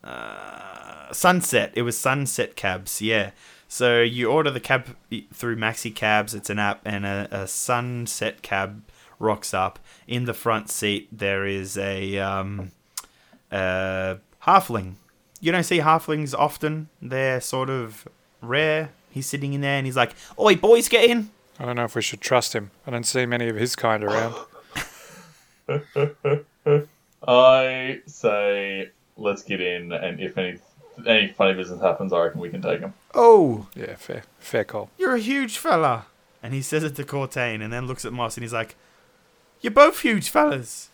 [0.03, 1.71] Uh, Sunset.
[1.75, 3.01] It was Sunset Cabs.
[3.01, 3.31] Yeah.
[3.67, 4.95] So you order the cab
[5.33, 6.33] through Maxi Cabs.
[6.33, 8.83] It's an app, and a, a Sunset Cab
[9.19, 9.79] rocks up.
[10.07, 12.71] In the front seat, there is a um,
[13.51, 14.93] uh, halfling.
[15.41, 16.87] You don't see halflings often.
[17.01, 18.07] They're sort of
[18.41, 18.91] rare.
[19.09, 21.29] He's sitting in there, and he's like, "Oi, boys, get in."
[21.59, 22.71] I don't know if we should trust him.
[22.85, 24.35] I don't see many of his kind around.
[27.27, 30.59] I say let's get in, and if any
[31.05, 32.93] any funny business happens, I reckon we can take him.
[33.13, 34.89] Oh, Yeah, fair, fair call.
[34.97, 36.05] you're a huge fella.
[36.41, 38.75] And he says it to Cortain and then looks at Moss and he's like,
[39.61, 40.89] You're both huge fellas.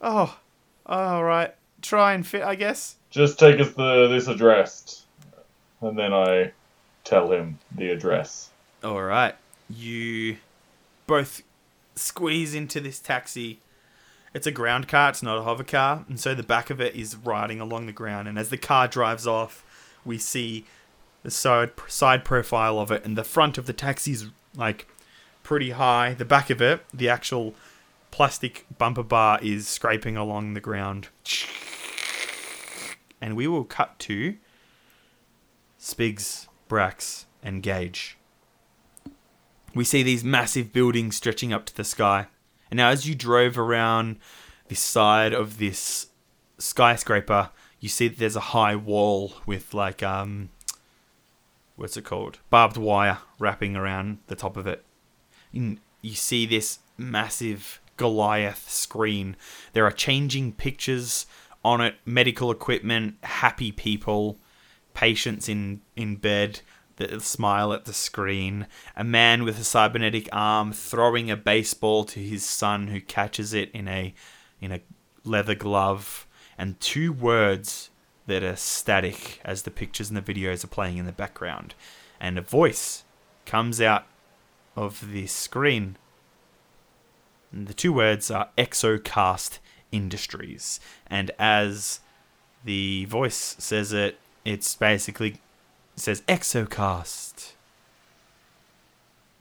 [0.00, 0.38] Oh,
[0.86, 1.54] all right.
[1.82, 2.96] Try and fit, I guess.
[3.10, 5.04] Just take us the this address,
[5.80, 6.52] and then I
[7.04, 8.50] tell him the address.
[8.84, 9.34] All right.
[9.68, 10.38] You
[11.06, 11.42] both
[11.94, 13.60] squeeze into this taxi.
[14.34, 16.04] It's a ground car, it's not a hover car.
[16.08, 18.28] And so the back of it is riding along the ground.
[18.28, 19.64] And as the car drives off,
[20.04, 20.66] we see
[21.22, 23.04] the side, side profile of it.
[23.04, 24.26] And the front of the taxi's
[24.56, 24.86] like
[25.42, 26.14] pretty high.
[26.14, 27.54] The back of it, the actual
[28.10, 31.08] plastic bumper bar is scraping along the ground.
[33.20, 34.36] And we will cut to
[35.80, 38.17] Spigs, Brax, and Gage.
[39.78, 42.26] We see these massive buildings stretching up to the sky.
[42.68, 44.16] And now, as you drove around
[44.66, 46.08] the side of this
[46.58, 50.48] skyscraper, you see that there's a high wall with like um,
[51.76, 52.40] what's it called?
[52.50, 54.84] Barbed wire wrapping around the top of it.
[55.52, 59.36] And you see this massive Goliath screen.
[59.74, 61.24] There are changing pictures
[61.64, 64.38] on it, medical equipment, happy people,
[64.92, 66.62] patients in in bed
[66.98, 72.20] that smile at the screen, a man with a cybernetic arm throwing a baseball to
[72.20, 74.14] his son who catches it in a
[74.60, 74.80] in a
[75.24, 76.26] leather glove,
[76.56, 77.90] and two words
[78.26, 81.74] that are static as the pictures and the videos are playing in the background.
[82.20, 83.04] And a voice
[83.46, 84.06] comes out
[84.76, 85.96] of the screen.
[87.50, 89.58] And the two words are Exokast
[89.90, 90.78] Industries.
[91.06, 92.00] And as
[92.64, 95.40] the voice says it, it's basically
[95.98, 97.54] it says Exokast.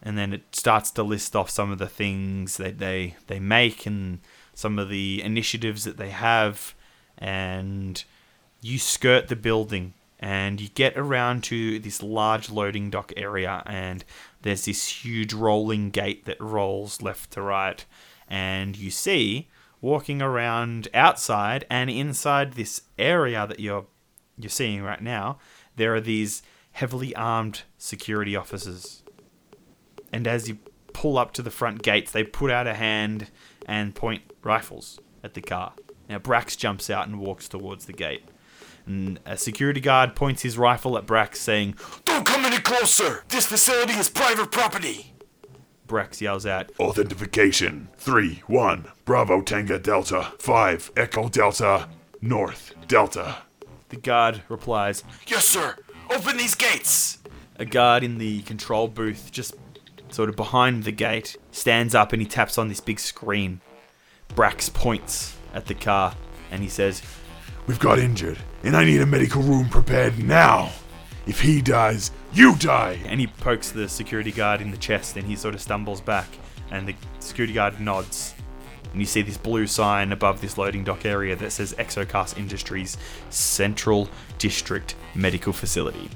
[0.02, 3.86] And then it starts to list off some of the things that they, they make
[3.86, 4.20] and
[4.56, 6.74] some of the initiatives that they have.
[7.18, 8.04] And
[8.62, 14.04] you skirt the building and you get around to this large loading dock area and
[14.42, 17.86] there's this huge rolling gate that rolls left to right
[18.28, 19.48] and you see
[19.80, 23.86] walking around outside and inside this area that you're
[24.40, 25.38] you're seeing right now
[25.78, 26.44] there are these
[26.74, 29.04] heavily armed security officers.
[30.12, 30.60] And as you
[30.94, 33.30] pull up to the front gates they put out a hand
[33.66, 35.74] and point rifles at the car
[36.10, 38.24] now brax jumps out and walks towards the gate.
[38.86, 41.76] And a security guard points his rifle at Brax, saying,
[42.06, 43.26] Don't come any closer!
[43.28, 45.14] This facility is private property!
[45.88, 47.90] Brax yells out, Authentication.
[47.98, 50.32] 3 1 Bravo Tango Delta.
[50.40, 51.90] 5 Echo Delta.
[52.22, 53.40] North Delta.
[53.90, 55.76] The guard replies, Yes, sir!
[56.10, 57.20] Open these gates!
[57.58, 59.56] A guard in the control booth, just
[60.10, 63.62] sort of behind the gate, stands up and he taps on this big screen.
[64.36, 66.16] Brax points at the car
[66.52, 67.02] and he says,
[67.66, 70.72] We've got injured, and I need a medical room prepared now.
[71.26, 73.00] If he dies, you die!
[73.06, 76.28] and he pokes the security guard in the chest and he sort of stumbles back
[76.72, 78.34] and the security guard nods
[78.92, 82.98] and you see this blue sign above this loading dock area that says exokast industries
[83.30, 86.10] central district medical facility.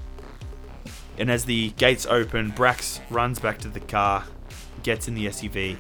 [1.18, 4.26] And as the gates open brax runs back to the car
[4.84, 5.78] gets in the suv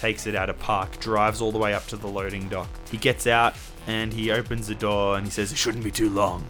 [0.00, 2.68] takes it out of park drives all the way up to the loading dock.
[2.90, 3.54] He gets out
[3.86, 6.44] and he opens the door and he says it shouldn't be too long.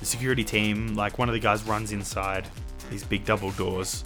[0.00, 2.48] The security team, like one of the guys runs inside
[2.90, 4.04] these big double doors,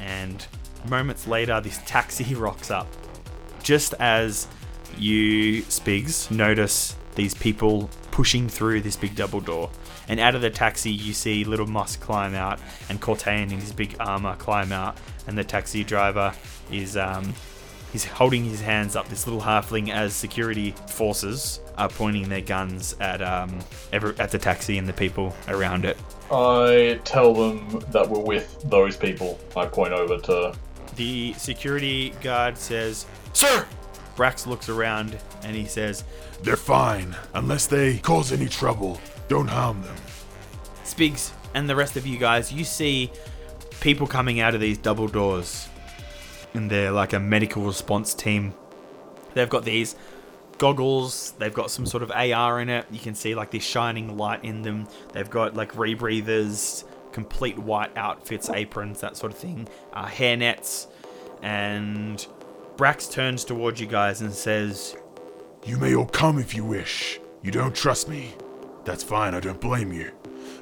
[0.00, 0.44] and
[0.88, 2.88] moments later, this taxi rocks up.
[3.64, 4.46] Just as
[4.98, 9.70] you, Spigs, notice these people pushing through this big double door.
[10.06, 12.60] And out of the taxi, you see Little Moss climb out,
[12.90, 16.34] and Cortain in his big armor climb out, and the taxi driver
[16.70, 17.32] is um,
[17.90, 19.08] he's holding his hands up.
[19.08, 23.58] This little halfling, as security forces are pointing their guns at um
[23.92, 25.96] every, at the taxi and the people around it.
[26.30, 29.38] I tell them that we're with those people.
[29.56, 30.54] I point over to.
[30.96, 33.66] The security guard says, Sir!
[34.16, 36.04] Brax looks around and he says,
[36.42, 39.00] They're fine, unless they cause any trouble.
[39.28, 39.96] Don't harm them.
[40.84, 43.10] Spigs and the rest of you guys, you see
[43.80, 45.68] people coming out of these double doors.
[46.52, 48.54] And they're like a medical response team.
[49.34, 49.96] They've got these
[50.58, 52.86] goggles, they've got some sort of AR in it.
[52.90, 54.86] You can see like this shining light in them.
[55.12, 56.84] They've got like rebreathers,
[57.14, 60.88] complete white outfits, aprons, that sort of thing, uh, hair nets.
[61.42, 62.26] And
[62.76, 64.96] Brax turns towards you guys and says,
[65.64, 67.20] You may all come if you wish.
[67.42, 68.34] You don't trust me.
[68.84, 70.10] That's fine, I don't blame you.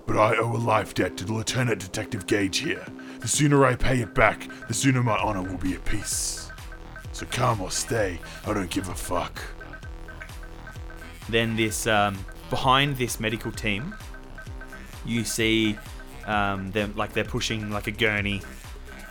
[0.06, 2.84] But I owe a life debt to the Lieutenant Detective Gage here.
[3.20, 6.50] The sooner I pay it back, the sooner my honor will be at peace.
[7.12, 9.40] So come or stay, I don't give a fuck.
[11.30, 12.18] then this um,
[12.50, 13.94] behind this medical team
[15.04, 15.76] you see
[16.26, 18.42] um, them like they're pushing like a gurney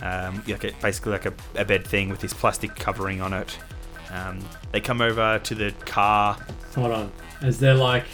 [0.01, 3.57] um, like a, basically like a, a bed thing with this plastic covering on it
[4.11, 4.39] um,
[4.71, 6.37] they come over to the car
[6.75, 7.11] Hold on.
[7.41, 8.05] As they're like,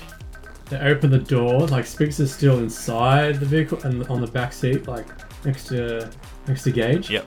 [0.70, 4.52] they open the door, like Spigs is still inside the vehicle and on the back
[4.52, 5.06] seat, like
[5.46, 6.10] next to
[6.48, 7.10] next to Gage.
[7.10, 7.26] yep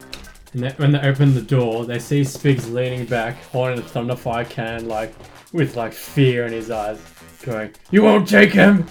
[0.53, 4.49] And they, when they open the door, they see Spigs leaning back, holding a Thunderfire
[4.49, 5.15] can, like
[5.53, 7.01] with like fear in his eyes,
[7.43, 8.87] going, "You won't take him!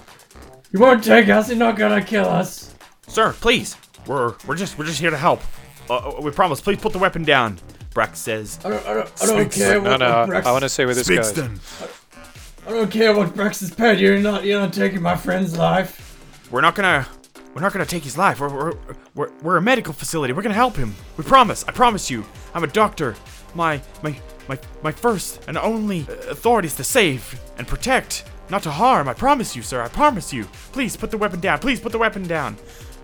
[0.71, 1.49] You won't take us!
[1.49, 2.73] You're not gonna kill us!"
[3.07, 3.75] sir please
[4.05, 5.41] we're we're just we're just here to help
[5.89, 7.57] uh, we promise please put the weapon down
[7.91, 10.51] Brax says, I don't, I don't, I don't care No, what, no, what Brax, I
[10.51, 11.33] want to see where this goes.
[11.33, 13.99] Spigston, I don't care what Brax has paid.
[13.99, 16.19] You're not, you're not taking my friend's life.
[16.51, 17.07] "We're not gonna,
[17.55, 18.39] we're not gonna take his life.
[18.39, 18.73] We're, we're,
[19.15, 20.33] we're, we're a medical facility.
[20.33, 20.93] We're gonna help him.
[21.17, 21.65] We promise.
[21.67, 22.23] I promise you.
[22.53, 23.15] I'm a doctor.
[23.55, 24.15] My, my,
[24.47, 29.07] my, my first and only uh, authority is to save and protect, not to harm.
[29.07, 29.81] I promise you, sir.
[29.81, 30.45] I promise you.
[30.71, 31.59] Please put the weapon down.
[31.59, 32.57] Please put the weapon down."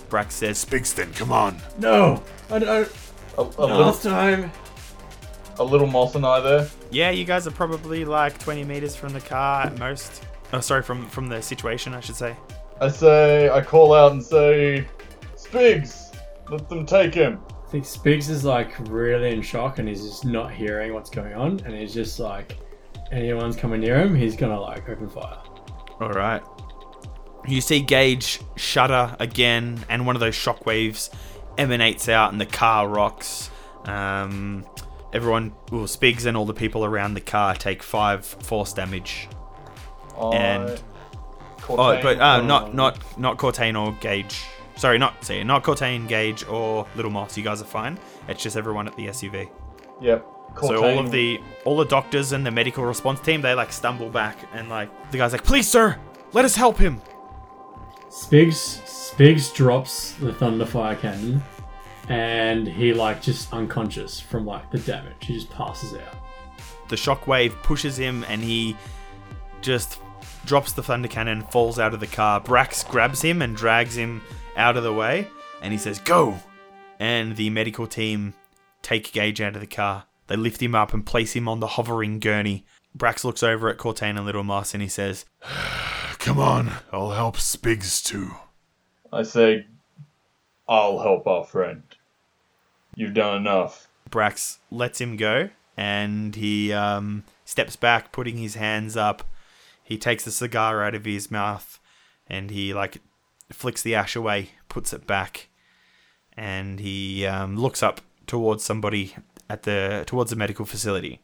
[0.10, 1.60] Brax says, Spigston, come on.
[1.80, 2.88] No, I don't.
[3.38, 4.52] A, a, little, Last time,
[5.58, 6.68] a little Moss and I there.
[6.92, 10.24] "Yeah, you guys are probably like 20 meters from the car at most.
[10.54, 12.36] Oh, sorry, from from the situation, I should say."
[12.82, 14.86] I say, I call out and say,
[15.38, 16.14] Spigs,
[16.50, 17.40] let them take him.
[17.50, 21.34] I think Spigs is like really in shock and he's just not hearing what's going
[21.34, 22.58] on, and he's just like,
[23.12, 25.38] anyone's coming near him, he's gonna like open fire.
[26.00, 26.42] All right.
[27.48, 31.10] You see Gage shudder again, and one of those shockwaves
[31.58, 33.50] emanates out, and the car rocks.
[33.86, 34.66] Um,
[35.14, 39.28] everyone, well, Spigs and all the people around the car take five force damage.
[40.20, 40.82] And-
[41.68, 44.40] Oh, but uh, not not not Cortain or Gage.
[44.76, 47.36] Sorry, not see, not Cortain, Gage, or Little Moss.
[47.38, 47.98] You guys are fine.
[48.28, 49.50] It's just everyone at the SUV.
[50.00, 50.24] Yep.
[50.62, 54.10] So all of the all the doctors and the medical response team, they like stumble
[54.10, 55.98] back, and like the guy's like, "Please, sir,
[56.34, 57.02] let us help him."
[58.10, 61.44] Spigs, Spigs drops the Thunderfire cannon,
[62.10, 65.16] and he like just unconscious from like the damage.
[65.22, 66.16] He just passes out.
[66.88, 68.76] the shockwave pushes him and he
[69.62, 70.00] just
[70.46, 74.22] drops the thunder cannon falls out of the car brax grabs him and drags him
[74.56, 75.28] out of the way
[75.64, 76.38] and he says go
[77.00, 78.36] and the medical team
[78.84, 81.68] take gage out of the car they lift him up and place him on the
[81.68, 82.66] hovering gurney
[82.98, 85.26] brax looks over at cortain and little moss and he says
[86.20, 88.32] Come on, I'll help Spigs too.
[89.14, 89.68] I say,
[90.68, 91.84] I'll help our friend.
[92.96, 93.88] You've done enough.
[94.10, 99.22] Brax lets him go and he um, steps back, putting his hands up.
[99.84, 101.80] He takes the cigar out of his mouth
[102.28, 102.98] and he like
[103.52, 105.50] flicks the ash away, puts it back,
[106.36, 109.16] and he um, looks up towards somebody
[109.50, 111.22] at the towards the medical facility.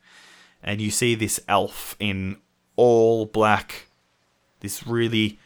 [0.63, 2.37] And you see this elf in
[2.75, 3.87] all black,
[4.59, 5.39] this really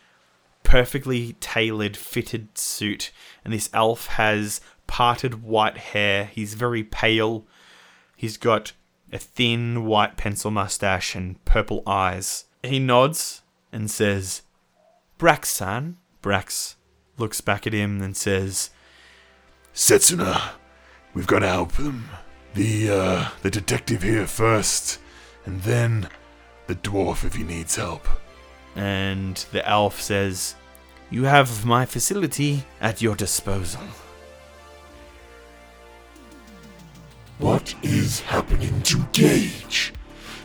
[0.64, 3.12] perfectly tailored, fitted suit,
[3.44, 6.26] and this elf has parted white hair.
[6.26, 7.46] He's very pale.
[8.16, 8.74] He's got
[9.12, 12.46] a thin white pencil mustache and purple eyes.
[12.64, 13.42] He nods
[13.72, 14.42] and says,
[15.18, 15.96] Braxan.
[16.22, 16.76] Brax
[17.18, 18.72] looks back at him and says,
[19.76, 20.54] Setsuna,
[21.14, 22.10] we've got to help him.
[22.56, 25.00] The, uh, the detective here first,
[25.46, 26.10] and then
[26.68, 28.08] the dwarf if he needs help.
[28.76, 30.56] and the elf says,
[31.10, 33.82] You have my facility at your disposal.
[37.40, 39.94] What is happening to Gage?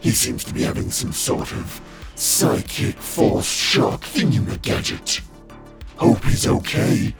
[0.01, 1.81] He seems to be having some sort of
[2.17, 5.21] psychic force shock thingy-gadget.
[5.97, 7.15] Hope he's okay.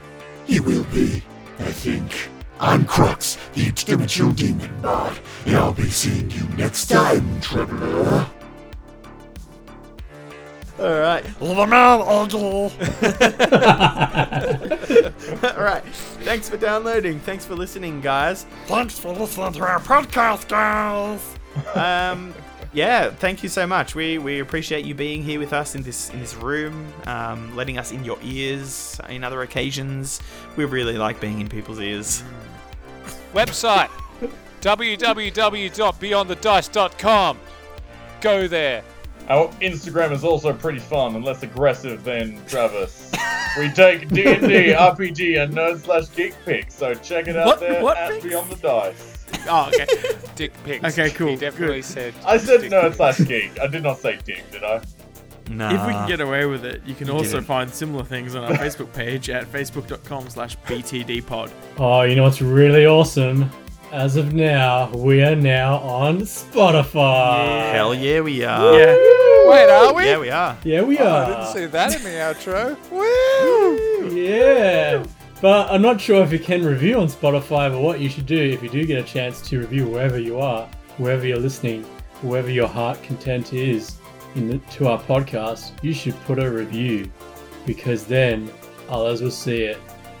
[0.45, 1.23] He will be,
[1.59, 2.30] I think.
[2.61, 5.17] I'm Crux, the interdimensional demon bard,
[5.47, 8.27] and I'll be seeing you next time, traveler.
[10.79, 11.23] All right.
[11.39, 12.71] The man Angel.
[15.43, 15.83] All right.
[16.23, 17.19] Thanks for downloading.
[17.19, 18.45] Thanks for listening, guys.
[18.67, 21.35] Thanks for listening to our podcast, guys.
[21.75, 22.33] Um,
[22.73, 23.95] yeah, thank you so much.
[23.95, 27.77] We we appreciate you being here with us in this in this room, um, letting
[27.79, 30.21] us in your ears in other occasions.
[30.55, 32.23] We really like being in people's ears.
[33.33, 33.89] Website
[34.61, 37.39] www.beyondthedice.com.
[38.21, 38.83] Go there.
[39.29, 43.11] Our Instagram is also pretty fun and less aggressive than Travis.
[43.57, 47.45] we take D and D, RPG, and nerd slash geek pics, so check it out
[47.47, 48.23] What- there what at pics?
[48.25, 49.17] Beyond the Dice.
[49.47, 49.87] Oh, okay.
[50.35, 50.83] Dick pics.
[50.85, 51.85] Okay, cool, He definitely good.
[51.85, 52.13] said.
[52.25, 52.97] I said dick nerd pics.
[52.97, 53.59] slash geek.
[53.59, 54.81] I did not say dick, did I?
[55.57, 55.73] Nah.
[55.73, 57.45] if we can get away with it, you can also didn't.
[57.45, 61.51] find similar things on our Facebook page at facebook.com slash btdpod.
[61.77, 63.49] Oh, you know what's really awesome?
[63.91, 67.71] As of now, we are now on Spotify.
[67.73, 68.77] Hell yeah, we are.
[68.79, 68.95] Yeah.
[69.49, 70.05] Wait, are we?
[70.05, 70.57] Yeah, we are.
[70.63, 71.23] Yeah, we Oh, are.
[71.23, 72.77] I didn't see that in the outro.
[72.91, 74.15] Woo!
[74.15, 75.03] Yeah.
[75.41, 78.37] But I'm not sure if you can review on Spotify, but what you should do
[78.37, 80.67] if you do get a chance to review wherever you are,
[80.97, 81.83] wherever you're listening,
[82.21, 84.00] wherever your heart content is in
[84.35, 87.11] the, to our podcast, you should put a review
[87.65, 88.49] because then
[88.89, 89.77] others will see it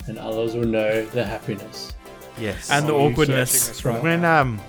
[0.07, 1.93] and others will know the happiness.
[2.39, 2.69] Yes.
[2.71, 3.83] And the awkwardness.
[3.85, 4.59] right when um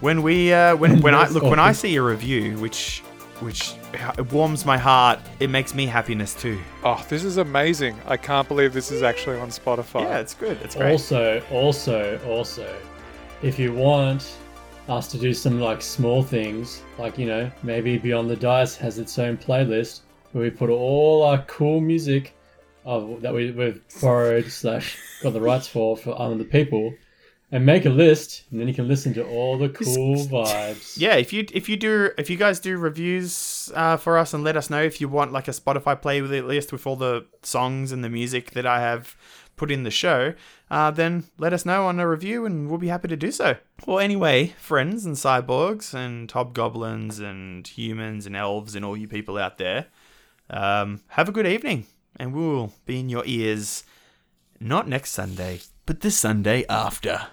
[0.00, 3.00] when we uh when when I That's look when I see a review which
[3.40, 3.74] which
[4.18, 7.96] it warms my heart it makes me happiness too Oh, this is amazing.
[8.06, 10.02] I can't believe this is actually on Spotify.
[10.02, 12.76] yeah it's good it's great Also, also, also,
[13.42, 14.36] if you want
[14.88, 18.98] us to do some like small things, like you know, maybe Beyond the Dice has
[18.98, 20.00] its own playlist
[20.32, 22.34] where we put all our cool music
[22.84, 26.94] of that we, we've borrowed slash got the rights for for other people,
[27.50, 30.98] and make a list, and then you can listen to all the cool vibes.
[30.98, 34.44] Yeah, if you if you do if you guys do reviews uh, for us and
[34.44, 38.04] let us know if you want like a Spotify playlist with all the songs and
[38.04, 39.16] the music that I have
[39.58, 40.34] put in the show,
[40.70, 43.56] uh, then let us know on a review and we'll be happy to do so.
[43.86, 49.36] Well, anyway, friends and cyborgs and hobgoblins and humans and elves and all you people
[49.36, 49.86] out there,
[50.48, 51.86] um, have a good evening
[52.16, 53.84] and we'll be in your ears
[54.60, 57.28] not next Sunday, but the Sunday after.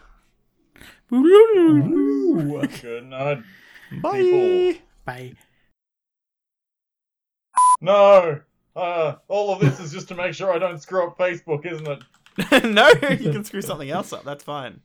[2.81, 3.43] Good night.
[4.01, 4.11] Bye.
[4.11, 4.81] People.
[5.05, 5.33] Bye.
[7.81, 8.41] No!
[8.75, 11.87] Uh, all of this is just to make sure I don't screw up Facebook, isn't
[11.87, 12.03] it?
[12.65, 14.23] no, you can screw something else up.
[14.25, 14.81] That's fine.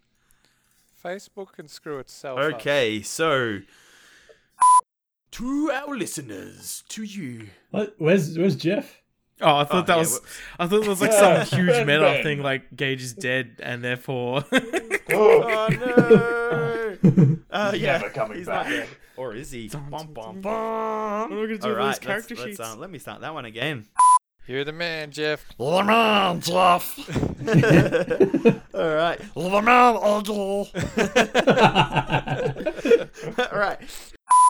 [1.05, 2.55] Facebook can screw itself up.
[2.55, 3.61] Okay, so
[5.33, 7.49] to our listeners, to you.
[7.71, 7.95] What?
[7.99, 9.01] Where's Where's Jeff?
[9.41, 10.13] Oh, I thought Oh, that yeah, was.
[10.21, 10.39] whoops.
[10.59, 12.23] I thought it was like Yeah, some huge Ben, meta Ben.
[12.23, 14.45] thing, like Gage is dead, and therefore.
[15.13, 15.69] Oh, Oh
[17.03, 17.39] no!
[17.51, 18.67] Uh, He's yeah, never coming he's back.
[18.69, 18.89] not dead.
[19.21, 19.69] Or is he?
[19.69, 20.41] Bum, bum, bum.
[20.41, 22.59] What are we gonna do All right, these character let's, sheets.
[22.59, 23.87] Let's, um, let me start that one again.
[24.47, 25.45] You're the man, Jeff.
[25.59, 26.99] The man, Jeff.
[28.75, 29.21] All right.
[29.35, 30.71] The man, Odell.
[33.53, 33.79] All right.